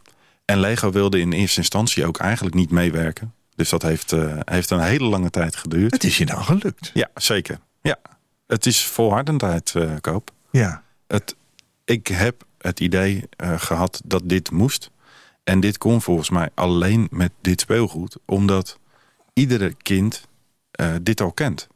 en 0.54 0.60
Lego 0.60 0.92
wilde 0.92 1.20
in 1.20 1.32
eerste 1.32 1.58
instantie 1.60 2.06
ook 2.06 2.18
eigenlijk 2.18 2.56
niet 2.56 2.70
meewerken. 2.72 3.34
Dus 3.56 3.70
dat 3.70 3.82
heeft, 3.82 4.12
eh, 4.12 4.38
heeft 4.46 4.70
een 4.70 4.80
hele 4.80 5.06
lange 5.06 5.30
tijd 5.30 5.56
geduurd. 5.56 5.92
Het 5.94 6.04
is 6.04 6.18
je 6.18 6.26
nou 6.26 6.44
gelukt. 6.44 6.92
Ja, 6.94 7.10
zeker. 7.16 7.60
Ja. 7.82 7.98
Het 8.48 8.66
is 8.66 8.86
volhardendheid, 8.86 9.72
eh 9.76 9.92
Koop. 10.02 10.32
Ja. 10.52 10.84
Het, 11.08 11.36
ik 11.86 12.08
heb 12.08 12.44
het 12.58 12.80
idee 12.80 13.24
eh, 13.36 13.60
gehad 13.60 14.02
dat 14.06 14.22
dit 14.26 14.52
moest. 14.52 14.89
En 15.44 15.60
dit 15.60 15.78
kon 15.78 16.02
volgens 16.02 16.30
mij 16.30 16.50
alleen 16.54 17.08
met 17.12 17.32
dit 17.42 17.62
speelgoed. 17.62 18.18
Omdat 18.26 18.80
iedere 19.34 19.74
kind 19.82 20.28
dit 21.02 21.22
al 21.22 21.32
kent. 21.32 21.68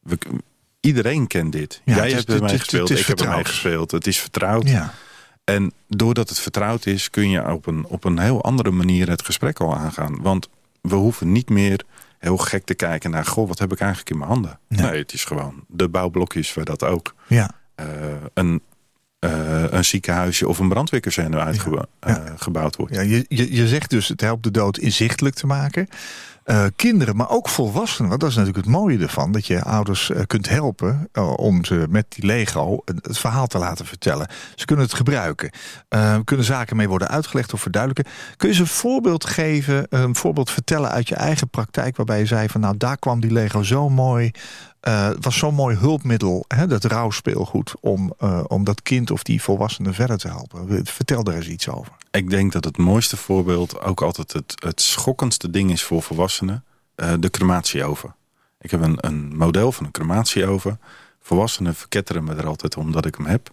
We, 0.00 0.18
iedereen 0.80 1.26
kent 1.26 1.52
dit. 1.52 1.80
Ja, 1.84 1.94
Jij 1.94 2.02
het 2.02 2.10
is- 2.12 2.16
hebt 2.18 2.30
ermee 2.30 2.58
gespeeld, 2.58 2.90
ik 2.90 3.06
heb 3.06 3.20
ermee 3.20 3.44
gespeeld. 3.44 3.90
Het 3.90 4.06
is 4.06 4.18
vertrouwd. 4.18 4.68
Ja. 4.68 4.94
En 5.44 5.72
doordat 5.88 6.28
het 6.28 6.38
vertrouwd 6.38 6.86
is, 6.86 7.10
kun 7.10 7.30
je 7.30 7.52
op 7.52 7.66
een, 7.66 7.84
op 7.86 8.04
een 8.04 8.18
heel 8.18 8.42
andere 8.42 8.70
manier 8.70 9.08
het 9.08 9.24
gesprek 9.24 9.60
al 9.60 9.76
aangaan. 9.76 10.22
Want 10.22 10.48
we 10.80 10.94
hoeven 10.94 11.32
niet 11.32 11.48
meer 11.50 11.84
heel 12.18 12.36
gek 12.36 12.64
te 12.64 12.74
kijken 12.74 13.10
naar... 13.10 13.24
goh, 13.26 13.48
wat 13.48 13.58
heb 13.58 13.72
ik 13.72 13.80
eigenlijk 13.80 14.10
in 14.10 14.18
mijn 14.18 14.30
handen? 14.30 14.58
Nee. 14.68 14.90
Nee, 14.90 14.98
het 14.98 15.12
is 15.12 15.24
gewoon 15.24 15.64
de 15.68 15.88
bouwblokjes 15.88 16.54
waar 16.54 16.64
dat 16.64 16.82
ook 16.84 17.14
Ja. 17.26 17.50
eh, 17.74 17.86
een, 18.34 18.60
eh, 19.18 19.62
een 19.72 19.84
ziekenhuisje 19.84 20.48
of 20.48 20.58
een 20.58 20.68
brandweerkazerne 20.68 21.38
uitgebouwd 22.00 22.76
wordt. 22.76 22.94
ja 22.94 23.00
je, 23.00 23.24
je, 23.28 23.54
je 23.54 23.68
zegt 23.68 23.90
dus 23.90 24.08
het 24.08 24.20
helpt 24.20 24.42
de 24.42 24.50
dood 24.50 24.78
inzichtelijk 24.78 25.34
te 25.34 25.46
maken. 25.46 25.88
Eh, 26.44 26.64
kinderen, 26.76 27.16
maar 27.16 27.30
ook 27.30 27.48
volwassenen. 27.48 28.08
Want 28.08 28.20
dat 28.20 28.30
is 28.30 28.36
natuurlijk 28.36 28.64
het 28.64 28.74
mooie 28.74 28.98
ervan. 28.98 29.32
Dat 29.32 29.46
je 29.46 29.62
ouders 29.62 30.10
eh, 30.10 30.22
kunt 30.26 30.48
helpen 30.48 31.08
eh, 31.12 31.32
om 31.36 31.64
ze 31.64 31.86
met 31.88 32.06
die 32.08 32.26
Lego 32.26 32.82
het 32.84 33.18
verhaal 33.18 33.46
te 33.46 33.58
laten 33.58 33.86
vertellen. 33.86 34.28
Ze 34.54 34.64
kunnen 34.64 34.84
het 34.84 34.94
gebruiken. 34.94 35.50
Kunnen 36.24 36.46
zaken 36.46 36.76
mee 36.76 36.88
worden 36.88 37.08
uitgelegd 37.08 37.52
of 37.52 37.60
verduidelijken. 37.60 38.12
Kun 38.36 38.48
je 38.48 38.54
ze 38.54 38.60
een 38.60 38.66
voorbeeld 38.66 39.24
geven, 39.24 39.86
een 39.88 40.16
voorbeeld 40.16 40.50
vertellen 40.50 40.90
uit 40.90 41.08
je 41.08 41.14
eigen 41.14 41.48
praktijk. 41.48 41.96
Waarbij 41.96 42.18
je 42.18 42.26
zei 42.26 42.48
van 42.48 42.60
nou 42.60 42.76
daar 42.76 42.98
kwam 42.98 43.20
die 43.20 43.32
Lego 43.32 43.62
zo 43.62 43.88
mooi. 43.88 44.30
Eh, 44.84 45.06
het 45.08 45.24
was 45.24 45.38
zo'n 45.38 45.54
mooi 45.54 45.76
hulpmiddel, 45.76 46.44
hè, 46.48 46.66
dat 46.66 46.84
rouwspeelgoed, 46.84 47.74
om, 47.80 48.14
eh, 48.18 48.44
om 48.46 48.64
dat 48.64 48.82
kind 48.82 49.10
of 49.10 49.22
die 49.22 49.42
volwassene 49.42 49.92
verder 49.92 50.18
te 50.18 50.28
helpen. 50.28 50.86
Vertel 50.86 51.24
daar 51.24 51.34
eens 51.34 51.48
iets 51.48 51.68
over. 51.68 51.92
Ik 52.10 52.30
denk 52.30 52.52
dat 52.52 52.64
het 52.64 52.76
mooiste 52.78 53.16
voorbeeld 53.16 53.80
ook 53.80 54.02
altijd 54.02 54.32
het, 54.32 54.54
het 54.64 54.80
schokkendste 54.80 55.50
ding 55.50 55.70
is 55.70 55.82
voor 55.82 56.02
volwassenen. 56.02 56.64
eh, 56.94 57.12
de 57.20 57.30
crematieoven. 57.30 58.14
Ik 58.60 58.70
heb 58.70 58.80
een, 58.80 58.96
een 59.00 59.36
model 59.36 59.72
van 59.72 59.84
een 59.84 59.90
crematieoven. 59.90 60.80
Volwassenen 61.22 61.74
verketteren 61.74 62.24
me 62.24 62.34
er 62.34 62.46
altijd 62.46 62.76
omdat 62.76 63.06
ik 63.06 63.14
hem 63.14 63.26
heb. 63.26 63.50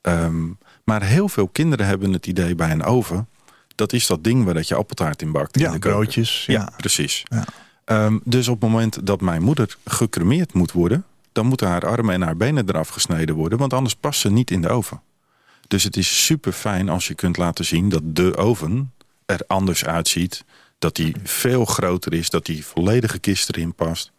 Ehm, 0.00 0.44
maar 0.84 1.02
heel 1.02 1.28
veel 1.28 1.48
kinderen 1.48 1.86
hebben 1.86 2.12
het 2.12 2.26
idee 2.26 2.54
bij 2.54 2.70
een 2.70 2.82
oven. 2.84 3.28
Dat 3.74 3.92
is 3.92 4.06
dat 4.06 4.24
ding 4.24 4.44
waar 4.44 4.54
dat 4.54 4.68
je 4.68 4.74
appeltaart 4.74 5.22
in 5.22 5.32
bakt. 5.32 5.56
in 5.56 5.62
Ja, 5.62 5.70
de 5.72 5.78
keuken. 5.78 5.98
broodjes. 6.00 6.44
Ja, 6.46 6.52
Ja. 6.52 6.72
precies. 6.76 7.22
Ja. 7.24 7.44
Ehm, 7.84 8.18
dus 8.24 8.48
op 8.48 8.60
het 8.60 8.70
moment 8.70 9.06
dat 9.06 9.20
mijn 9.20 9.42
moeder 9.42 9.76
gecremeerd 9.84 10.52
moet 10.52 10.72
worden... 10.72 11.04
dan 11.32 11.46
moeten 11.46 11.68
haar 11.68 11.86
armen 11.86 12.14
en 12.14 12.22
haar 12.22 12.36
benen 12.36 12.68
eraf 12.68 12.88
gesneden 12.88 13.34
worden... 13.34 13.58
want 13.58 13.72
anders 13.72 13.94
past 13.94 14.20
ze 14.20 14.30
niet 14.30 14.50
in 14.50 14.62
de 14.62 14.68
oven. 14.68 15.00
Dus 15.68 15.84
het 15.84 15.96
is 15.96 16.24
super 16.24 16.52
fijn 16.52 16.88
als 16.88 17.08
je 17.08 17.14
kunt 17.14 17.36
laten 17.36 17.64
zien 17.64 17.88
dat 17.88 18.02
de 18.04 18.36
oven 18.36 18.92
er 19.26 19.40
anders 19.46 19.84
uitziet. 19.84 20.44
Dat 20.78 20.96
die 20.96 21.14
veel 21.22 21.64
groter 21.64 22.12
is, 22.12 22.30
dat 22.30 22.46
die 22.46 22.66
volledige 22.66 23.18
kist 23.18 23.48
erin 23.48 23.74
past. 23.74 24.12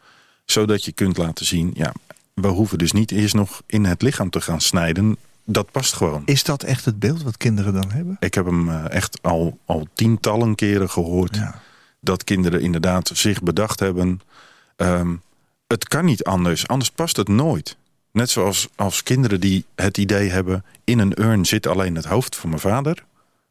Zodat 0.46 0.86
je 0.86 0.92
kunt 0.92 1.18
laten 1.18 1.46
zien, 1.46 1.72
ja, 1.74 1.94
we 2.34 2.48
hoeven 2.48 2.78
dus 2.78 2.92
niet 2.92 3.12
eerst 3.12 3.34
nog 3.34 3.62
in 3.66 3.86
het 3.86 4.02
lichaam 4.02 4.30
te 4.30 4.42
gaan 4.42 4.62
snijden. 4.62 5.18
Dat 5.44 5.72
past 5.72 5.94
gewoon. 5.94 6.22
Is 6.26 6.44
dat 6.44 6.64
echt 6.64 6.86
het 6.86 7.00
beeld 7.00 7.24
wat 7.24 7.38
kinderen 7.38 7.74
dan 7.74 7.92
hebben? 7.92 8.18
Ik 8.20 8.34
heb 8.34 8.46
hem 8.46 8.70
eh, 8.70 8.90
echt 8.90 9.20
al, 9.22 9.60
al 9.66 9.88
tientallen 9.94 10.56
keren 10.56 10.90
gehoord 10.90 11.36
Ja. 11.36 11.62
Dat 12.06 12.24
kinderen 12.24 12.62
inderdaad 12.62 13.12
zich 13.14 13.42
bedacht 13.42 13.80
hebben. 13.80 14.22
ehm, 14.76 15.16
het 15.68 15.88
kan 15.88 16.06
niet 16.06 16.24
anders, 16.24 16.68
anders 16.68 16.90
past 16.92 17.18
het 17.18 17.28
nooit. 17.28 17.78
Net 18.12 18.30
zoals 18.30 18.68
als 18.76 19.04
kinderen 19.04 19.40
die 19.40 19.66
het 19.76 19.98
idee 19.98 20.30
hebben... 20.30 20.66
in 20.84 21.00
een 21.00 21.22
urn 21.22 21.46
zit 21.46 21.68
alleen 21.68 21.96
het 21.96 22.06
hoofd 22.06 22.36
van 22.36 22.50
mijn 22.50 22.62
vader... 22.62 23.04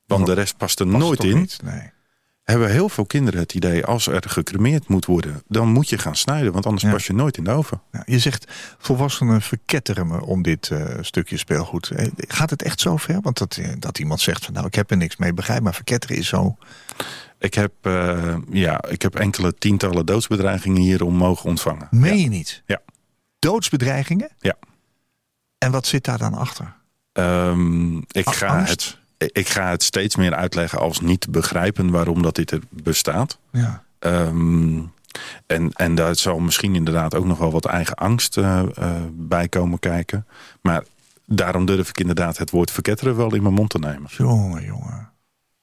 want 0.06 0.26
de 0.26 0.32
rest 0.32 0.56
past 0.56 0.80
er 0.80 0.86
Past 0.86 0.98
nooit 0.98 1.24
in. 1.24 1.36
niet? 1.38 1.58
Nee. 1.62 1.92
Hebben 2.42 2.70
heel 2.70 2.88
veel 2.88 3.04
kinderen 3.06 3.40
het 3.40 3.54
idee... 3.54 3.84
als 3.84 4.06
er 4.06 4.22
gecremeerd 4.26 4.88
moet 4.88 5.04
worden, 5.04 5.42
dan 5.48 5.68
moet 5.68 5.88
je 5.88 5.98
gaan 5.98 6.16
snijden... 6.16 6.52
want 6.52 6.66
anders 6.66 6.84
Ja. 6.84 6.90
pas 6.90 7.06
je 7.06 7.12
nooit 7.12 7.36
in 7.36 7.44
de 7.44 7.50
oven. 7.50 7.80
Ja, 7.92 8.02
je 8.06 8.18
zegt 8.18 8.46
volwassenen 8.78 9.42
verketteren 9.42 10.06
me 10.06 10.24
om 10.24 10.42
dit 10.42 10.70
eh, 10.70 10.84
stukje 11.00 11.36
speelgoed. 11.36 11.90
Eh, 11.90 12.06
Gaat 12.16 12.50
het 12.50 12.62
echt 12.62 12.80
zo 12.80 12.96
ver? 12.96 13.20
Want 13.20 13.38
dat, 13.38 13.56
eh, 13.56 13.68
dat 13.78 13.98
iemand 13.98 14.20
zegt 14.20 14.44
van 14.44 14.54
nou 14.54 14.66
ik 14.66 14.74
heb 14.74 14.90
er 14.90 14.96
niks 14.96 15.16
mee 15.16 15.32
begrijp, 15.32 15.62
maar 15.62 15.74
verketteren 15.74 16.16
is 16.16 16.28
zo. 16.28 16.56
Ik 17.38 17.54
heb, 17.54 17.72
eh, 17.80 18.36
ja, 18.50 18.84
ik 18.88 19.02
heb 19.02 19.14
enkele 19.14 19.54
tientallen 19.54 20.06
doodsbedreigingen 20.06 20.80
hierom 20.82 21.14
mogen 21.14 21.48
ontvangen. 21.48 21.88
Meen 21.90 22.18
je 22.18 22.28
niet? 22.28 22.62
Ja. 22.66 22.80
Doodsbedreigingen? 23.38 24.30
Ja. 24.38 24.54
En 25.58 25.70
wat 25.70 25.86
zit 25.86 26.04
daar 26.04 26.18
dan 26.18 26.34
achter? 26.34 26.74
Ehm, 27.12 27.96
ik, 27.96 28.28
A- 28.28 28.32
ga 28.32 28.46
angst? 28.46 28.98
het, 29.18 29.30
ik 29.32 29.48
ga 29.48 29.70
het 29.70 29.82
steeds 29.82 30.16
meer 30.16 30.34
uitleggen 30.34 30.78
als 30.78 31.00
niet 31.00 31.20
te 31.20 31.30
begrijpen 31.30 31.90
waarom 31.90 32.22
dat 32.22 32.34
dit 32.34 32.50
er 32.50 32.60
bestaat. 32.70 33.38
Ja. 33.50 33.82
Ehm, 33.98 34.78
en, 35.46 35.72
en 35.72 35.94
daar 35.94 36.16
zal 36.16 36.38
misschien 36.38 36.74
inderdaad 36.74 37.14
ook 37.14 37.24
nog 37.24 37.38
wel 37.38 37.50
wat 37.52 37.64
eigen 37.64 37.94
angst 37.94 38.36
eh, 38.36 38.62
bij 39.12 39.48
komen 39.48 39.78
kijken. 39.78 40.26
Maar 40.60 40.84
daarom 41.26 41.64
durf 41.66 41.88
ik 41.88 42.00
inderdaad 42.00 42.36
het 42.38 42.50
woord 42.50 42.70
verketteren 42.70 43.16
wel 43.16 43.34
in 43.34 43.42
mijn 43.42 43.54
mond 43.54 43.70
te 43.70 43.78
nemen. 43.78 44.08
Jongen, 44.16 44.64
jongen. 44.64 45.12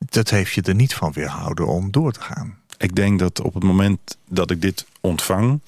Dat 0.10 0.30
heeft 0.30 0.54
je 0.54 0.62
er 0.62 0.76
niet 0.76 0.94
van 0.94 1.12
weerhouden 1.12 1.68
om 1.68 1.92
door 1.92 2.12
te 2.12 2.22
gaan. 2.22 2.58
Ik 2.78 2.96
denk 2.96 3.20
dat 3.20 3.42
op 3.42 3.54
het 3.54 3.64
moment 3.64 4.18
dat 4.28 4.52
ik 4.52 4.62
dit 4.62 4.86
ontvang... 5.02 5.60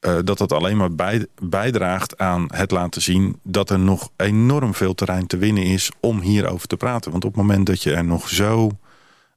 eh, 0.00 0.18
dat 0.24 0.38
dat 0.38 0.52
alleen 0.52 0.76
maar 0.76 0.92
bij, 0.94 1.26
bijdraagt 1.42 2.18
aan 2.18 2.46
het 2.54 2.70
laten 2.70 3.02
zien... 3.02 3.38
dat 3.42 3.70
er 3.70 3.78
nog 3.78 4.10
enorm 4.16 4.74
veel 4.74 4.94
terrein 4.94 5.26
te 5.26 5.36
winnen 5.36 5.64
is 5.64 5.90
om 6.00 6.20
hierover 6.20 6.68
te 6.68 6.76
praten. 6.76 7.10
Want 7.10 7.24
op 7.24 7.34
het 7.34 7.42
moment 7.42 7.66
dat 7.66 7.82
je 7.82 7.94
er 7.94 8.04
nog 8.04 8.28
zo 8.28 8.70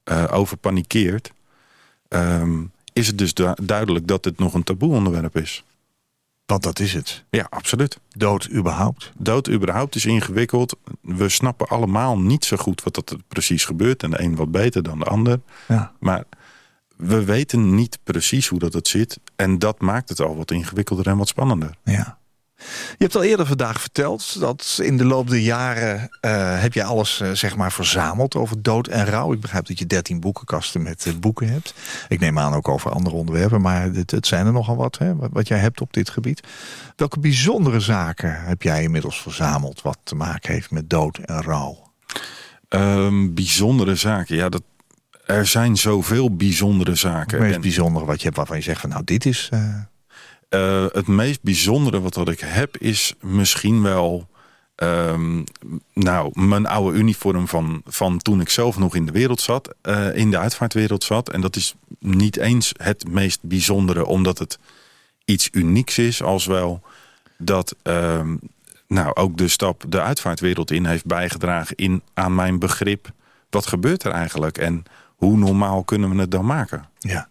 eh, 0.04 0.24
over 0.30 0.56
panikeert... 0.56 1.32
ehm, 2.08 2.62
is 2.92 3.06
het 3.06 3.18
dus 3.18 3.34
du- 3.34 3.56
duidelijk 3.62 4.06
dat 4.06 4.22
dit 4.22 4.38
nog 4.38 4.54
een 4.54 4.64
taboe 4.64 4.94
onderwerp 4.94 5.36
is. 5.36 5.64
Want 6.46 6.62
dat 6.62 6.78
is 6.78 6.92
het. 6.92 7.24
Ja, 7.30 7.46
absoluut. 7.50 7.98
Dood 8.08 8.50
überhaupt. 8.52 9.12
Dood 9.18 9.48
überhaupt 9.48 9.94
is 9.94 10.04
ingewikkeld. 10.04 10.76
We 11.00 11.28
snappen 11.28 11.68
allemaal 11.68 12.18
niet 12.18 12.44
zo 12.44 12.56
goed 12.56 12.82
wat 12.82 12.94
dat 12.94 13.16
precies 13.28 13.64
gebeurt. 13.64 14.02
En 14.02 14.10
de 14.10 14.22
een 14.22 14.36
wat 14.36 14.50
beter 14.50 14.82
dan 14.82 14.98
de 14.98 15.04
ander. 15.04 15.40
Ja. 15.68 15.92
Maar 16.00 16.24
we 16.96 17.24
weten 17.24 17.74
niet 17.74 17.98
precies 18.02 18.48
hoe 18.48 18.58
dat 18.58 18.72
het 18.72 18.88
zit. 18.88 19.18
En 19.36 19.58
dat 19.58 19.80
maakt 19.80 20.08
het 20.08 20.20
al 20.20 20.36
wat 20.36 20.50
ingewikkelder 20.50 21.06
en 21.06 21.16
wat 21.16 21.28
spannender. 21.28 21.76
Ja. 21.84 22.18
Je 22.56 22.96
hebt 22.98 23.16
al 23.16 23.22
eerder 23.22 23.46
vandaag 23.46 23.80
verteld 23.80 24.40
dat 24.40 24.78
in 24.82 24.96
de 24.96 25.04
loop 25.04 25.28
der 25.28 25.38
jaren 25.38 26.08
eh, 26.20 26.60
heb 26.60 26.72
je 26.72 26.84
alles 26.84 27.20
eh, 27.20 27.30
zeg 27.30 27.56
maar 27.56 27.72
verzameld 27.72 28.36
over 28.36 28.62
dood 28.62 28.88
en 28.88 29.06
rouw. 29.06 29.32
Ik 29.32 29.40
begrijp 29.40 29.66
dat 29.66 29.78
je 29.78 29.86
13 29.86 30.20
boekenkasten 30.20 30.82
met 30.82 31.06
eh, 31.06 31.12
boeken 31.14 31.48
hebt. 31.48 31.74
Ik 32.08 32.20
neem 32.20 32.38
aan 32.38 32.54
ook 32.54 32.68
over 32.68 32.90
andere 32.90 33.16
onderwerpen, 33.16 33.60
maar 33.60 33.82
het, 33.82 34.10
het 34.10 34.26
zijn 34.26 34.46
er 34.46 34.52
nogal 34.52 34.76
wat, 34.76 34.98
hè, 34.98 35.16
wat, 35.16 35.30
wat 35.32 35.48
jij 35.48 35.58
hebt 35.58 35.80
op 35.80 35.92
dit 35.92 36.10
gebied. 36.10 36.46
Welke 36.96 37.20
bijzondere 37.20 37.80
zaken 37.80 38.44
heb 38.44 38.62
jij 38.62 38.82
inmiddels 38.82 39.22
verzameld 39.22 39.82
wat 39.82 39.98
te 40.02 40.14
maken 40.14 40.52
heeft 40.52 40.70
met 40.70 40.90
dood 40.90 41.18
en 41.18 41.42
rouw? 41.42 41.92
Ehm, 42.68 43.34
bijzondere 43.34 43.94
zaken, 43.94 44.36
ja, 44.36 44.48
dat, 44.48 44.62
er 45.26 45.46
zijn 45.46 45.76
zoveel 45.76 46.36
bijzondere 46.36 46.90
Het 46.90 46.98
zaken. 46.98 47.40
meest 47.40 47.54
En, 47.54 47.60
bijzondere 47.60 48.04
wat 48.04 48.18
je 48.18 48.24
hebt 48.24 48.36
waarvan 48.36 48.56
je 48.56 48.62
zegt 48.62 48.80
van 48.80 48.90
nou 48.90 49.04
dit 49.04 49.26
is... 49.26 49.50
eh, 50.54 50.86
het 50.92 51.06
meest 51.06 51.42
bijzondere 51.42 52.00
wat, 52.00 52.14
wat 52.14 52.28
ik 52.28 52.40
heb 52.40 52.76
is 52.76 53.14
misschien 53.20 53.82
wel... 53.82 54.28
ehm, 54.74 55.42
nou, 55.92 56.40
mijn 56.40 56.66
oude 56.66 56.98
uniform 56.98 57.48
van, 57.48 57.82
van 57.86 58.18
toen 58.18 58.40
ik 58.40 58.48
zelf 58.48 58.78
nog 58.78 58.94
in 58.94 59.06
de 59.06 59.12
wereld 59.12 59.40
zat, 59.40 59.74
eh, 59.80 60.16
in 60.16 60.30
de 60.30 60.38
uitvaartwereld 60.38 61.04
zat. 61.04 61.30
En 61.30 61.40
dat 61.40 61.56
is 61.56 61.74
niet 61.98 62.36
eens 62.36 62.72
het 62.76 63.08
meest 63.08 63.42
bijzondere, 63.42 64.06
omdat 64.06 64.38
het 64.38 64.58
iets 65.24 65.48
unieks 65.52 65.98
is, 65.98 66.22
als 66.22 66.46
wel 66.46 66.82
dat 67.38 67.76
ehm, 67.82 68.36
nou, 68.88 69.14
ook 69.14 69.36
de 69.36 69.48
stap 69.48 69.84
de 69.88 70.00
uitvaartwereld 70.00 70.70
in 70.70 70.86
heeft 70.86 71.06
bijgedragen 71.06 71.76
in, 71.76 72.02
aan 72.14 72.34
mijn 72.34 72.58
begrip. 72.58 73.12
Wat 73.50 73.66
gebeurt 73.66 74.04
er 74.04 74.12
eigenlijk 74.12 74.58
en 74.58 74.82
hoe 75.16 75.36
normaal 75.36 75.84
kunnen 75.84 76.10
we 76.10 76.20
het 76.20 76.30
dan 76.30 76.46
maken? 76.46 76.88
ja. 76.98 77.28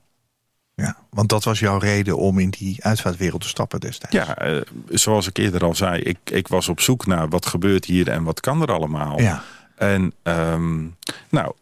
Ja, 0.75 0.97
want 1.09 1.29
dat 1.29 1.43
was 1.43 1.59
jouw 1.59 1.77
reden 1.77 2.17
om 2.17 2.39
in 2.39 2.49
die 2.49 2.83
uitvaartwereld 2.83 3.41
te 3.41 3.47
stappen 3.47 3.79
destijds. 3.79 4.15
Ja, 4.15 4.37
eh, 4.37 4.61
zoals 4.89 5.27
ik 5.27 5.37
eerder 5.37 5.63
al 5.63 5.75
zei, 5.75 6.01
ik, 6.01 6.17
ik 6.23 6.47
was 6.47 6.67
op 6.67 6.79
zoek 6.79 7.05
naar 7.05 7.29
wat 7.29 7.45
gebeurt 7.45 7.85
hier 7.85 8.09
en 8.09 8.23
wat 8.23 8.39
kan 8.39 8.61
er 8.61 8.71
allemaal. 8.71 9.21
ja. 9.21 9.43
En 9.75 10.13
ehm, 10.23 10.85
nou, 11.29 11.53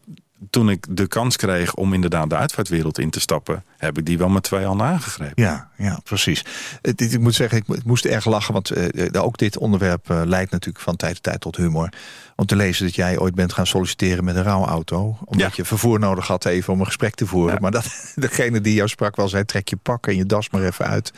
toen 0.50 0.70
ik 0.70 0.86
de 0.88 1.06
kans 1.06 1.36
kreeg 1.36 1.74
om 1.74 1.92
inderdaad 1.94 2.30
de 2.30 2.36
uitvaartwereld 2.36 2.98
in 2.98 3.10
te 3.10 3.20
stappen, 3.20 3.64
heb 3.76 3.98
ik 3.98 4.06
die 4.06 4.18
wel 4.18 4.28
met 4.28 4.42
twee 4.42 4.64
handen 4.64 4.86
aangegrepen. 4.86 5.42
Ja, 5.42 5.68
ja 5.76 6.00
precies. 6.04 6.44
Het, 6.82 7.00
ik 7.00 7.20
moet 7.20 7.34
zeggen, 7.34 7.58
ik, 7.58 7.66
mo- 7.66 7.74
ik 7.74 7.84
moest 7.84 8.04
erg 8.04 8.24
lachen, 8.24 8.52
want 8.52 8.70
eh, 8.70 9.06
eh, 9.14 9.24
ook 9.24 9.38
dit 9.38 9.58
onderwerp 9.58 10.10
eh, 10.10 10.20
leidt 10.24 10.50
natuurlijk 10.50 10.84
van 10.84 10.96
tijd 10.96 11.14
tot 11.14 11.22
tijd 11.22 11.40
tot 11.40 11.56
humor. 11.56 11.88
Om 12.36 12.46
te 12.46 12.56
lezen 12.56 12.84
dat 12.86 12.94
jij 12.94 13.18
ooit 13.18 13.34
bent 13.34 13.52
gaan 13.52 13.66
solliciteren 13.66 14.24
met 14.24 14.36
een 14.36 14.42
rouwauto. 14.42 15.18
Omdat 15.24 15.48
Ja. 15.48 15.52
je 15.56 15.64
vervoer 15.64 15.98
nodig 15.98 16.26
had 16.26 16.44
even 16.44 16.72
om 16.72 16.80
een 16.80 16.86
gesprek 16.86 17.14
te 17.14 17.26
voeren. 17.26 17.54
Ja. 17.54 17.60
Maar 17.60 17.70
dat, 17.70 17.86
degene 18.14 18.60
die 18.60 18.74
jou 18.74 18.88
sprak 18.88 19.16
wel 19.16 19.28
zei, 19.28 19.44
trek 19.44 19.68
je 19.68 19.76
pak 19.76 20.06
en 20.06 20.16
je 20.16 20.26
das 20.26 20.50
maar 20.50 20.62
even 20.62 20.86
uit. 20.86 21.12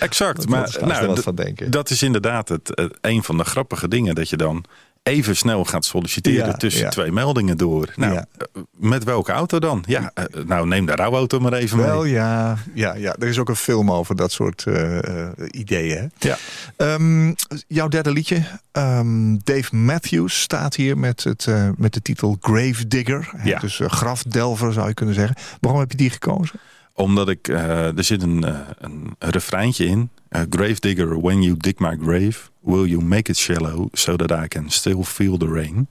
Exact. 0.00 0.36
Wat- 0.38 0.48
maar 0.48 0.76
nou, 1.02 1.22
van 1.22 1.34
denken? 1.34 1.70
dat 1.70 1.90
is 1.90 2.02
inderdaad 2.02 2.48
het, 2.48 2.70
het- 2.74 2.98
een 3.00 3.22
van 3.22 3.36
de 3.36 3.44
grappige 3.44 3.88
dingen. 3.88 4.14
Dat 4.14 4.28
je 4.28 4.36
dan 4.36 4.64
even 5.02 5.36
snel 5.36 5.64
gaat 5.64 5.84
solliciteren 5.84 6.46
Ja, 6.46 6.52
tussen 6.52 6.82
ja. 6.82 6.88
twee 6.88 7.12
meldingen 7.12 7.56
door. 7.56 7.92
Nou, 7.96 8.12
Ja. 8.12 8.26
eh, 8.38 8.62
met 8.72 9.04
welke 9.04 9.32
auto 9.32 9.58
dan? 9.58 9.84
Ja, 9.86 10.10
eh, 10.14 10.24
nou 10.46 10.66
neem 10.66 10.86
de 10.86 10.94
rouwauto 10.94 11.40
maar 11.40 11.52
even 11.52 11.78
Wel 11.78 12.02
mee. 12.02 12.12
ja, 12.12 12.56
ja, 12.74 12.94
ja, 12.94 13.16
er 13.18 13.28
is 13.28 13.38
ook 13.38 13.48
een 13.48 13.56
film 13.56 13.90
over 13.92 14.16
dat 14.16 14.32
soort 14.32 14.64
eh, 14.66 15.28
ideeën. 15.50 15.96
Hè? 15.98 16.28
Ja. 16.28 16.36
Ehm, 16.76 17.32
jouw 17.66 17.88
derde 17.88 18.10
liedje, 18.12 18.42
ehm, 18.72 19.36
Dave 19.44 19.76
Matthews, 19.76 20.40
staat 20.40 20.74
hier 20.74 20.98
met, 20.98 21.24
het, 21.24 21.46
met 21.76 21.94
de 21.94 22.02
titel 22.02 22.36
Grave 22.40 22.86
Digger. 22.88 23.30
Dus 23.60 23.80
grafdelver 23.86 24.72
zou 24.72 24.88
je 24.88 24.94
kunnen 24.94 25.14
zeggen. 25.14 25.36
Waarom 25.60 25.80
heb 25.80 25.90
je 25.90 25.96
die 25.96 26.10
gekozen? 26.10 26.60
Omdat 27.00 27.28
ik, 27.28 27.48
eh, 27.48 27.96
er 27.96 28.04
zit 28.04 28.22
een, 28.22 28.44
eh, 28.44 28.58
een 28.78 29.16
refreintje 29.18 29.84
in. 29.84 30.10
Eh, 30.28 30.42
Gravedigger, 30.50 31.20
when 31.20 31.42
you 31.42 31.56
dig 31.56 31.78
my 31.78 31.96
grave, 32.02 32.38
will 32.60 32.84
you 32.84 33.04
make 33.04 33.30
it 33.30 33.36
shallow 33.36 33.88
so 33.92 34.16
that 34.16 34.44
I 34.44 34.48
can 34.48 34.70
still 34.70 35.02
feel 35.02 35.36
the 35.36 35.46
rain. 35.46 35.88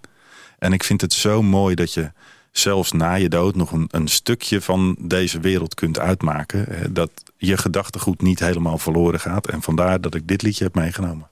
En 0.59 0.73
ik 0.73 0.83
vind 0.83 1.01
het 1.01 1.13
zo 1.13 1.41
mooi 1.41 1.75
dat 1.75 1.93
je 1.93 2.11
zelfs 2.51 2.91
na 2.91 3.13
je 3.13 3.29
dood 3.29 3.55
nog 3.55 3.71
een, 3.71 3.87
een 3.91 4.07
stukje 4.07 4.61
van 4.61 4.95
deze 4.99 5.39
wereld 5.39 5.73
kunt 5.73 5.99
uitmaken. 5.99 6.93
dat 6.93 7.11
je 7.37 7.57
gedachtegoed 7.57 8.21
niet 8.21 8.39
helemaal 8.39 8.77
verloren 8.77 9.19
gaat. 9.19 9.47
En 9.47 9.61
vandaar 9.61 10.01
dat 10.01 10.15
ik 10.15 10.27
dit 10.27 10.41
liedje 10.41 10.63
heb 10.63 10.75
meegenomen. 10.75 11.28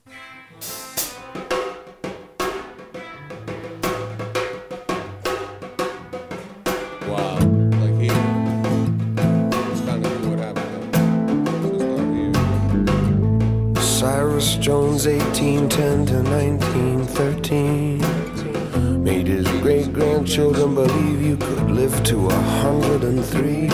1913. 16.29 19.03
Made 19.03 19.27
his 19.27 19.47
great 19.61 19.93
grandchildren 19.93 20.75
believe 20.75 21.21
you 21.21 21.37
could 21.37 21.71
live 21.71 22.03
to 22.03 22.27
a 22.27 22.41
hundred 22.61 23.03
and 23.03 23.23
three. 23.25 23.67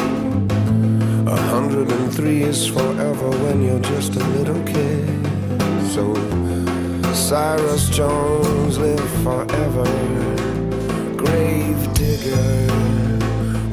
A 1.25 1.35
hundred 1.53 1.91
and 1.91 2.13
three 2.13 2.43
is 2.43 2.67
forever 2.67 3.29
when 3.43 3.63
you're 3.63 3.79
just 3.79 4.15
a 4.15 4.23
little 4.37 4.61
kid. 4.63 5.07
So 5.93 6.13
Cyrus 7.13 7.89
Jones 7.89 8.77
lived 8.77 9.09
forever. 9.23 9.85
Grave 11.17 11.93
digger, 11.93 12.69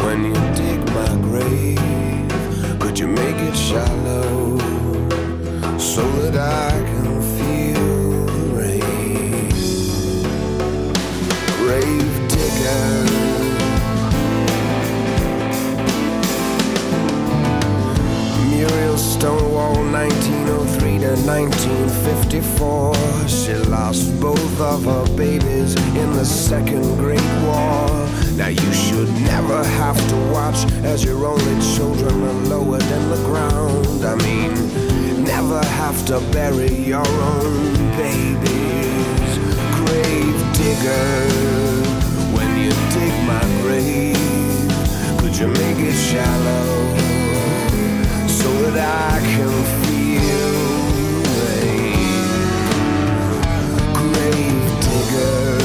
when 0.04 0.24
you 0.24 0.34
dig 0.54 0.80
my 0.98 1.14
grave, 1.28 2.28
could 2.80 2.98
you 2.98 3.08
make 3.08 3.36
it 3.36 3.56
shallow? 3.56 4.60
so 5.80 6.06
that 6.22 6.36
I 6.36 6.70
can 6.78 7.09
Grave 11.70 12.28
digger. 12.28 13.06
Muriel 18.50 18.98
Stonewall, 18.98 19.76
1903 19.92 20.98
to 20.98 21.14
1954. 21.30 23.28
She 23.28 23.54
lost 23.70 24.20
both 24.20 24.60
of 24.60 24.84
her 24.84 25.06
babies 25.16 25.76
in 25.94 26.10
the 26.14 26.24
Second 26.24 26.82
Great 26.96 27.30
War. 27.46 27.86
Now 28.34 28.48
you 28.48 28.72
should 28.72 29.08
never 29.22 29.62
have 29.62 30.00
to 30.08 30.16
watch 30.32 30.64
as 30.82 31.04
your 31.04 31.24
only 31.24 31.56
children 31.76 32.20
are 32.20 32.40
lowered 32.50 32.82
in 32.82 33.10
the 33.10 33.22
ground. 33.28 34.04
I 34.04 34.16
mean, 34.26 35.22
never 35.22 35.64
have 35.64 36.04
to 36.06 36.18
bury 36.32 36.74
your 36.74 37.06
own 37.06 37.76
babies. 37.96 39.38
Grave 39.78 40.39
digger, 40.60 41.16
when 42.36 42.50
you 42.62 42.70
dig 42.94 43.14
my 43.32 43.44
grave, 43.62 44.16
could 45.18 45.34
you 45.40 45.48
make 45.48 45.78
it 45.78 45.94
shallow 45.94 46.66
so 48.28 48.50
that 48.74 48.90
I 49.12 49.20
can 49.32 49.52
feel 49.80 50.52
rain? 51.40 52.30
Grave 54.12 54.64
digger. 54.84 55.59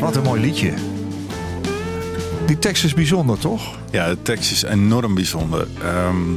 Wat 0.00 0.16
een 0.16 0.22
mooi 0.22 0.40
liedje. 0.40 0.74
Die 2.46 2.58
tekst 2.58 2.84
is 2.84 2.94
bijzonder, 2.94 3.38
toch? 3.38 3.78
Ja, 3.90 4.08
de 4.08 4.22
tekst 4.22 4.50
is 4.50 4.62
enorm 4.62 5.14
bijzonder. 5.14 5.68
Ehm, 5.82 6.34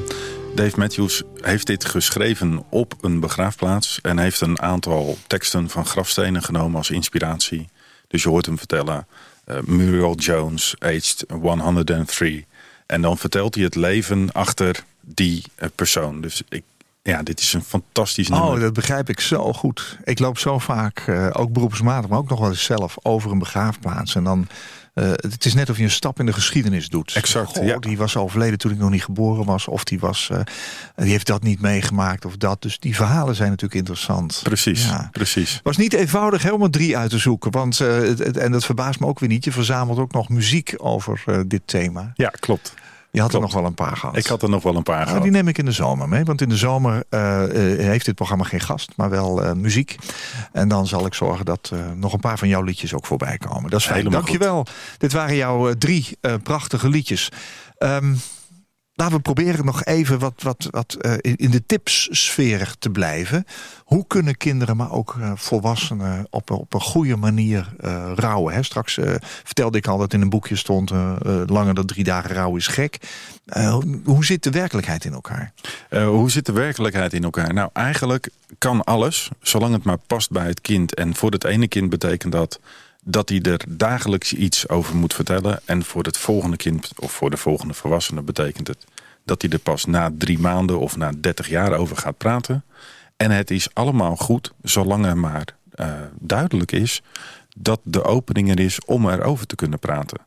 Dave 0.55 0.79
Matthews 0.79 1.23
heeft 1.41 1.67
dit 1.67 1.85
geschreven 1.85 2.63
op 2.69 2.93
een 3.01 3.19
begraafplaats 3.19 3.99
en 4.01 4.19
heeft 4.19 4.41
een 4.41 4.61
aantal 4.61 5.17
teksten 5.27 5.69
van 5.69 5.85
grafstenen 5.85 6.43
genomen 6.43 6.77
als 6.77 6.89
inspiratie. 6.89 7.69
Dus 8.07 8.23
je 8.23 8.29
hoort 8.29 8.45
hem 8.45 8.57
vertellen: 8.57 9.07
eh, 9.45 9.57
Muriel 9.65 10.15
Jones, 10.15 10.75
aged 10.79 11.25
103. 11.29 12.45
En 12.85 13.01
dan 13.01 13.17
vertelt 13.17 13.55
hij 13.55 13.63
het 13.63 13.75
leven 13.75 14.31
achter 14.31 14.83
die 15.01 15.43
eh, 15.55 15.69
persoon. 15.75 16.21
Dus 16.21 16.41
ik, 16.49 16.63
ja, 17.03 17.23
dit 17.23 17.39
is 17.39 17.53
een 17.53 17.63
fantastisch 17.63 18.27
nummer. 18.29 18.49
Oh, 18.49 18.59
dat 18.59 18.73
begrijp 18.73 19.09
ik 19.09 19.19
zo 19.19 19.53
goed. 19.53 19.97
Ik 20.03 20.19
loop 20.19 20.37
zo 20.37 20.59
vaak, 20.59 20.99
eh, 20.99 21.27
ook 21.33 21.51
beroepsmatig, 21.53 22.09
maar 22.09 22.19
ook 22.19 22.29
nog 22.29 22.39
wel 22.39 22.49
eens 22.49 22.63
zelf, 22.63 22.95
over 23.01 23.31
een 23.31 23.39
begraafplaats. 23.39 24.15
En 24.15 24.23
dan, 24.23 24.47
eh, 24.93 25.09
het 25.11 25.45
is 25.45 25.53
net 25.53 25.69
of 25.69 25.77
je 25.77 25.83
een 25.83 25.91
stap 25.91 26.19
in 26.19 26.25
de 26.25 26.33
geschiedenis 26.33 26.89
doet. 26.89 27.13
Exact, 27.15 27.47
Goh, 27.57 27.65
ja. 27.65 27.77
Die 27.79 27.97
was 27.97 28.17
overleden 28.17 28.57
toen 28.57 28.71
ik 28.71 28.77
nog 28.77 28.89
niet 28.89 29.03
geboren 29.03 29.45
was. 29.45 29.67
Of 29.67 29.83
die, 29.83 29.99
was, 29.99 30.29
eh, 30.31 30.39
die 30.95 31.09
heeft 31.11 31.27
dat 31.27 31.43
niet 31.43 31.61
meegemaakt 31.61 32.25
of 32.25 32.37
dat. 32.37 32.61
Dus 32.61 32.79
die 32.79 32.95
verhalen 32.95 33.35
zijn 33.35 33.49
natuurlijk 33.49 33.79
interessant. 33.79 34.39
Precies, 34.43 34.85
Ja. 34.85 35.07
precies. 35.11 35.59
was 35.63 35.77
niet 35.77 35.93
eenvoudig 35.93 36.43
helemaal 36.43 36.69
drie 36.69 36.97
uit 36.97 37.09
te 37.09 37.17
zoeken. 37.17 37.51
Want, 37.51 37.77
het- 37.77 38.19
het- 38.19 38.37
en 38.37 38.51
dat 38.51 38.65
verbaast 38.65 38.99
me 38.99 39.05
ook 39.05 39.19
weer 39.19 39.29
niet. 39.29 39.43
Je 39.43 39.51
verzamelt 39.51 39.97
ook 39.99 40.11
nog 40.11 40.29
muziek 40.29 40.73
over 40.77 41.43
dit 41.47 41.61
thema. 41.65 42.11
Ja, 42.15 42.29
klopt. 42.29 42.73
Je 43.13 43.21
had 43.21 43.29
Klopt. 43.29 43.45
er 43.45 43.51
nog 43.51 43.61
wel 43.61 43.69
een 43.69 43.75
paar 43.75 43.97
gehad. 43.97 44.17
Ik 44.17 44.25
had 44.25 44.41
er 44.41 44.49
nog 44.49 44.63
wel 44.63 44.75
een 44.75 44.83
paar 44.83 44.95
Nou, 44.95 45.07
gehad. 45.07 45.23
die 45.23 45.31
neem 45.31 45.47
ik 45.47 45.57
in 45.57 45.65
de 45.65 45.71
zomer 45.71 46.09
mee. 46.09 46.23
Want 46.23 46.41
in 46.41 46.49
de 46.49 46.57
zomer 46.57 47.03
eh, 47.09 47.43
eh, 47.43 47.79
heeft 47.79 48.05
dit 48.05 48.15
programma 48.15 48.43
geen 48.43 48.59
gast, 48.59 48.91
maar 48.95 49.09
wel 49.09 49.43
eh, 49.43 49.51
muziek. 49.53 49.95
En 50.51 50.67
dan 50.67 50.87
zal 50.87 51.05
ik 51.05 51.13
zorgen 51.13 51.45
dat 51.45 51.71
nog 51.95 52.13
een 52.13 52.19
paar 52.19 52.37
van 52.37 52.47
jouw 52.47 52.61
liedjes 52.61 52.93
ook 52.93 53.05
voorbij 53.05 53.37
komen. 53.37 53.69
Dat 53.69 53.79
is 53.79 53.85
fijn. 53.85 53.97
Helemaal 53.97 54.19
Dankjewel. 54.21 54.65
Dit 54.97 55.11
waren 55.13 55.35
jouw 55.35 55.73
drie 55.73 56.17
prachtige 56.43 56.89
liedjes. 56.89 57.29
Ehm, 57.77 58.13
laten 58.95 59.15
we 59.15 59.21
proberen 59.21 59.65
nog 59.65 59.83
even 59.83 60.19
wat, 60.19 60.33
wat, 60.41 60.67
wat 60.69 60.93
eh, 60.93 61.13
in 61.21 61.51
de 61.51 61.65
tipssfeer 61.65 62.75
te 62.79 62.89
blijven. 62.89 63.45
Hoe 63.83 64.07
kunnen 64.07 64.37
kinderen, 64.37 64.77
maar 64.77 64.91
ook 64.91 65.17
eh, 65.19 65.31
volwassenen 65.35 66.27
op, 66.29 66.51
op 66.51 66.73
een 66.73 66.81
goede 66.81 67.15
manier 67.15 67.73
eh, 67.79 68.11
rouwen? 68.15 68.53
Hè? 68.53 68.63
Straks 68.63 68.99
vertelde 69.43 69.77
ik 69.77 69.87
al 69.87 69.97
dat 69.97 70.13
in 70.13 70.21
een 70.21 70.29
boekje 70.29 70.55
stond... 70.55 70.91
langer 71.45 71.73
dan 71.73 71.85
drie 71.85 72.03
dagen 72.03 72.29
rouw 72.29 72.55
is 72.55 72.67
gek. 72.67 72.97
Hoe- 74.03 74.25
zit 74.25 74.43
de 74.43 74.49
werkelijkheid 74.49 75.05
in 75.05 75.13
elkaar? 75.13 75.53
Hoe 75.89 76.31
zit 76.31 76.45
de 76.45 76.51
werkelijkheid 76.51 77.13
in 77.13 77.23
elkaar? 77.23 77.53
Nou, 77.53 77.69
eigenlijk 77.73 78.29
kan 78.57 78.83
alles, 78.83 79.29
zolang 79.41 79.73
het 79.73 79.83
maar 79.83 79.97
past 80.07 80.31
bij 80.31 80.45
het 80.47 80.61
kind. 80.61 80.93
En 80.93 81.15
voor 81.15 81.31
het 81.31 81.43
ene 81.43 81.67
kind 81.67 81.89
betekent 81.89 82.31
dat 82.31 82.59
dat 83.03 83.29
hij 83.29 83.41
er 83.41 83.59
dagelijks 83.67 84.33
iets 84.33 84.69
over 84.69 84.95
moet 84.95 85.13
vertellen. 85.13 85.59
En 85.65 85.83
voor 85.83 86.03
het 86.03 86.17
volgende 86.17 86.57
kind 86.57 86.91
of 86.99 87.11
voor 87.11 87.29
de 87.29 87.37
volgende 87.37 87.73
volwassene 87.73 88.21
betekent 88.21 88.67
het 88.67 88.85
dat 89.25 89.41
hij 89.41 89.51
er 89.51 89.59
pas 89.59 89.85
na 89.85 90.11
drie 90.17 90.39
maanden 90.39 90.79
of 90.79 90.97
na 90.97 91.11
dertig 91.19 91.49
jaar 91.49 91.73
over 91.73 91.97
gaat 91.97 92.17
praten. 92.17 92.63
En 93.17 93.31
het 93.31 93.51
is 93.51 93.73
allemaal 93.73 94.15
goed, 94.15 94.53
zolang 94.61 95.05
er 95.05 95.17
maar 95.17 95.45
eh, 95.71 95.93
duidelijk 96.19 96.71
is 96.71 97.01
dat 97.57 97.79
de 97.83 98.03
opening 98.03 98.49
er 98.49 98.59
is 98.59 98.85
om 98.85 99.09
erover 99.09 99.45
te 99.45 99.55
kunnen 99.55 99.79
praten. 99.79 100.19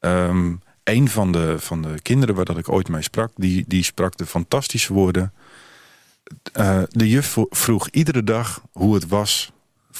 Ehm, 0.00 0.54
een 0.84 1.08
van 1.08 1.32
de, 1.32 1.58
van 1.58 1.82
de 1.82 2.00
kinderen 2.02 2.34
waar 2.34 2.44
dat 2.44 2.58
ik 2.58 2.68
ooit 2.68 2.88
mee 2.88 3.02
sprak, 3.02 3.30
die, 3.36 3.64
die 3.66 3.82
sprak 3.82 4.16
de 4.16 4.26
fantastische 4.26 4.92
woorden. 4.92 5.32
Eh, 6.52 6.82
de 6.88 7.08
juf 7.08 7.36
vroeg 7.50 7.88
iedere 7.88 8.24
dag 8.24 8.62
hoe 8.72 8.94
het 8.94 9.08
was 9.08 9.52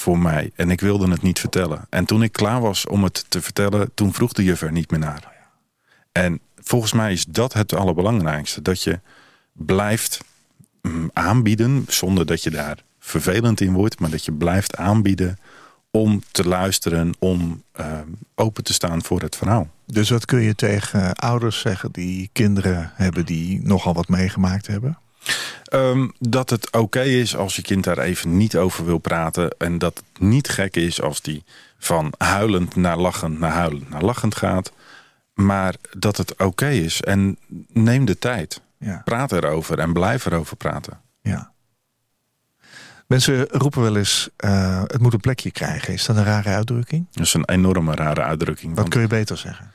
voor 0.02 0.18
mij. 0.18 0.50
En 0.54 0.70
ik 0.70 0.80
wilde 0.80 1.10
het 1.10 1.22
niet 1.22 1.40
vertellen. 1.40 1.86
En 1.90 2.04
toen 2.04 2.22
ik 2.22 2.32
klaar 2.32 2.60
was 2.60 2.86
om 2.86 3.04
het 3.04 3.24
te 3.28 3.42
vertellen, 3.42 3.90
toen 3.94 4.12
vroeg 4.12 4.32
de 4.32 4.44
juf 4.44 4.62
er 4.62 4.72
niet 4.72 4.90
meer 4.90 5.00
naar. 5.00 5.32
En 6.12 6.40
volgens 6.56 6.92
mij 6.92 7.12
is 7.12 7.24
dat 7.24 7.52
het 7.52 7.74
allerbelangrijkste. 7.74 8.62
Dat 8.62 8.82
je 8.82 9.00
blijft 9.52 10.20
mm, 10.82 11.10
aanbieden, 11.12 11.84
zonder 11.88 12.26
dat 12.26 12.42
je 12.42 12.50
daar 12.50 12.82
vervelend 12.98 13.60
in 13.60 13.72
wordt. 13.72 14.00
Maar 14.00 14.10
dat 14.10 14.24
je 14.24 14.32
blijft 14.32 14.76
aanbieden 14.76 15.38
om 15.90 16.22
te 16.30 16.48
luisteren, 16.48 17.14
om 17.18 17.62
eh, 17.72 17.98
open 18.34 18.64
te 18.64 18.72
staan 18.72 19.02
voor 19.02 19.20
het 19.20 19.36
verhaal. 19.36 19.68
Dus 19.86 20.10
wat 20.10 20.24
kun 20.24 20.40
je 20.40 20.54
tegen 20.54 21.14
ouders 21.14 21.60
zeggen 21.60 21.92
die 21.92 22.30
kinderen 22.32 22.90
hebben 22.94 23.26
die 23.26 23.60
nogal 23.62 23.94
wat 23.94 24.08
meegemaakt 24.08 24.66
hebben? 24.66 24.98
Ehm, 25.64 26.08
dat 26.18 26.50
het 26.50 26.72
oké 26.72 27.02
is 27.02 27.36
als 27.36 27.56
je 27.56 27.62
kind 27.62 27.84
daar 27.84 27.98
even 27.98 28.36
niet 28.36 28.56
over 28.56 28.84
wil 28.84 28.98
praten. 28.98 29.50
En 29.58 29.78
dat 29.78 29.96
het 29.96 30.20
niet 30.22 30.48
gek 30.48 30.76
is 30.76 31.02
als 31.02 31.20
die 31.20 31.44
van 31.78 32.12
huilend 32.18 32.76
naar 32.76 32.96
lachend 32.98 33.38
naar 33.38 33.50
huilend 33.52 33.88
naar 33.90 34.02
lachend 34.02 34.34
gaat. 34.36 34.72
Maar 35.34 35.74
dat 35.98 36.16
het 36.16 36.36
oké 36.38 36.68
is. 36.68 37.00
En 37.00 37.38
neem 37.68 38.04
de 38.04 38.18
tijd. 38.18 38.60
Ja. 38.78 39.02
Praat 39.04 39.32
erover 39.32 39.78
en 39.78 39.92
blijf 39.92 40.26
erover 40.26 40.56
praten. 40.56 41.00
ja. 41.22 41.50
Mensen 43.06 43.46
roepen 43.48 43.82
wel 43.82 43.96
eens, 43.96 44.28
eh, 44.36 44.82
het 44.86 44.98
moet 45.00 45.12
een 45.12 45.20
plekje 45.20 45.50
krijgen. 45.50 45.92
Is 45.94 46.04
dat 46.06 46.16
een 46.16 46.24
rare 46.24 46.48
uitdrukking? 46.48 47.06
Dat 47.10 47.24
is 47.24 47.34
een 47.34 47.48
enorme 47.48 47.94
rare 47.94 48.22
uitdrukking. 48.22 48.76
Wat 48.76 48.88
kun 48.88 49.00
je 49.00 49.06
beter 49.06 49.38
zeggen? 49.38 49.72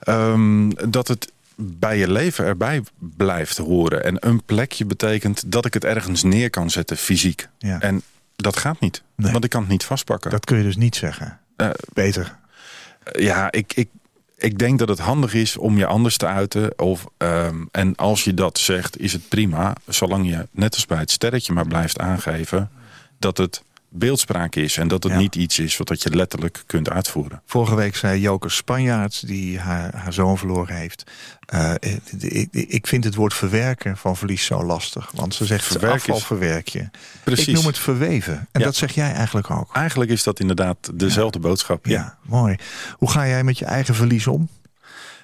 ehm, 0.00 0.70
dat 0.88 1.08
het 1.08 1.32
bij 1.60 1.98
je 1.98 2.10
leven 2.10 2.44
erbij 2.44 2.82
blijft 2.98 3.56
horen. 3.56 4.04
En 4.04 4.16
een 4.28 4.44
plekje 4.44 4.84
betekent 4.84 5.52
dat 5.52 5.64
ik 5.64 5.74
het 5.74 5.84
ergens 5.84 6.22
neer 6.22 6.50
kan 6.50 6.70
zetten, 6.70 6.96
fysiek. 6.96 7.48
Ja. 7.58 7.80
En 7.80 8.02
dat 8.36 8.56
gaat 8.56 8.80
niet. 8.80 9.02
Nee. 9.14 9.32
Want 9.32 9.44
ik 9.44 9.50
kan 9.50 9.60
het 9.60 9.70
niet 9.70 9.84
vastpakken. 9.84 10.30
Dat 10.30 10.44
kun 10.44 10.56
je 10.56 10.62
dus 10.62 10.76
niet 10.76 10.96
zeggen. 10.96 11.38
Eh, 11.56 11.70
Beter. 11.92 12.38
Ja, 13.12 13.52
ik, 13.52 13.72
ik, 13.74 13.88
ik 14.36 14.58
denk 14.58 14.78
dat 14.78 14.88
het 14.88 14.98
handig 14.98 15.34
is 15.34 15.56
om 15.56 15.78
je 15.78 15.86
anders 15.86 16.16
te 16.16 16.26
uiten. 16.26 16.78
Of, 16.78 17.06
ehm, 17.16 17.64
en 17.70 17.96
als 17.96 18.24
je 18.24 18.34
dat 18.34 18.58
zegt, 18.58 19.00
is 19.00 19.12
het 19.12 19.28
prima. 19.28 19.74
Zolang 19.86 20.28
je, 20.28 20.46
net 20.50 20.74
als 20.74 20.86
bij 20.86 20.98
het 20.98 21.10
sterretje, 21.10 21.52
maar 21.52 21.66
blijft 21.66 21.98
aangeven 21.98 22.70
dat 23.18 23.36
het 23.38 23.62
beeldspraak 23.90 24.54
is. 24.54 24.76
En 24.76 24.88
dat 24.88 25.02
het 25.02 25.12
Ja. 25.12 25.18
niet 25.18 25.34
iets 25.36 25.58
is 25.58 25.76
wat 25.76 26.02
je 26.02 26.14
letterlijk 26.16 26.62
kunt 26.66 26.90
uitvoeren. 26.90 27.42
Vorige 27.46 27.74
week 27.74 27.96
zei 27.96 28.20
Joke 28.20 28.48
Spanjaards, 28.48 29.20
die 29.20 29.58
haar, 29.58 29.94
haar 29.96 30.12
zoon 30.12 30.38
verloren 30.38 30.74
heeft. 30.76 31.10
eh, 31.46 31.74
ik, 32.18 32.48
ik 32.52 32.86
vind 32.86 33.04
het 33.04 33.14
woord 33.14 33.34
verwerken 33.34 33.96
van 33.96 34.16
verlies 34.16 34.44
zo 34.44 34.62
lastig. 34.64 35.10
Want 35.14 35.34
ze 35.34 35.44
zegt 35.44 35.64
Verwerken 35.64 35.98
afval 35.98 36.16
is- 36.16 36.24
verwerk 36.24 36.68
je. 36.68 36.88
Precies. 37.24 37.46
Ik 37.48 37.54
noem 37.54 37.66
het 37.66 37.78
verweven. 37.78 38.34
En 38.52 38.60
Ja. 38.60 38.64
dat 38.66 38.74
zeg 38.76 38.92
jij 38.94 39.12
eigenlijk 39.12 39.50
ook. 39.50 39.74
Eigenlijk 39.76 40.10
is 40.10 40.22
dat 40.22 40.40
inderdaad 40.40 40.90
dezelfde 40.94 41.38
boodschap. 41.38 41.86
Ja. 41.86 42.16
mooi. 42.22 42.56
Hoe 42.96 43.10
ga 43.10 43.26
jij 43.26 43.44
met 43.44 43.58
je 43.58 43.64
eigen 43.64 43.94
verlies 43.94 44.26
om? 44.26 44.48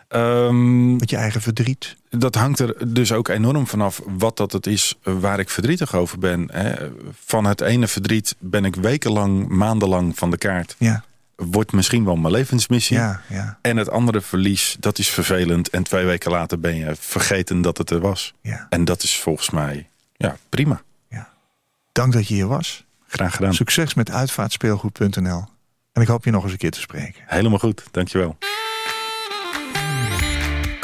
Ehm, 0.09 0.97
Met 0.97 1.11
je 1.11 1.17
eigen 1.17 1.41
verdriet? 1.41 1.97
dat 2.11 2.35
hangt 2.35 2.59
er 2.59 2.93
dus 2.93 3.13
ook 3.13 3.29
enorm 3.29 3.67
vanaf 3.67 4.01
wat 4.07 4.37
dat 4.37 4.53
het 4.53 4.67
is 4.67 4.95
eh, 5.03 5.15
waar 5.19 5.39
ik 5.39 5.51
verdrietig 5.51 5.95
over 5.95 6.19
ben. 6.19 6.49
Hè. 6.53 6.91
Van 7.25 7.45
het 7.45 7.61
ene 7.61 7.89
verdriet 7.89 8.37
ben 8.39 8.65
ik 8.65 8.75
wekenlang, 8.75 9.49
maandenlang 9.49 10.19
van 10.19 10.31
de 10.31 10.39
kaart. 10.39 10.75
Ja, 10.79 11.05
Wordt 11.37 11.73
misschien 11.73 12.05
wel 12.05 12.17
mijn 12.17 12.33
levensmissie. 12.35 12.97
ja, 12.97 13.21
ja, 13.29 13.59
En 13.63 13.77
het 13.77 13.91
andere 13.91 14.21
verlies, 14.21 14.77
dat 14.81 14.99
is 14.99 15.09
vervelend. 15.09 15.69
En 15.71 15.83
twee 15.83 16.05
weken 16.05 16.31
later 16.31 16.61
ben 16.61 16.75
je 16.77 16.95
vergeten 16.99 17.61
dat 17.63 17.79
het 17.79 17.91
er 17.91 18.01
was. 18.01 18.35
ja, 18.41 18.67
En 18.71 18.85
dat 18.85 19.03
is 19.03 19.19
volgens 19.21 19.51
mij 19.51 19.89
ja, 20.17 20.37
prima. 20.49 20.83
ja. 21.09 21.29
Dank 21.93 22.13
dat 22.13 22.29
je 22.29 22.35
hier 22.35 22.47
was. 22.47 22.85
Graag 23.07 23.37
gedaan. 23.37 23.55
Succes 23.55 23.95
met 23.95 24.11
uitvaartspeelgoed.nl. 24.11 25.45
En 25.93 26.03
ik 26.03 26.09
hoop 26.09 26.25
je 26.25 26.31
nog 26.31 26.43
eens 26.43 26.53
een 26.53 26.59
keer 26.59 26.71
te 26.71 26.81
spreken. 26.81 27.23
Helemaal 27.27 27.59
goed, 27.59 27.83
dankjewel. 27.91 28.37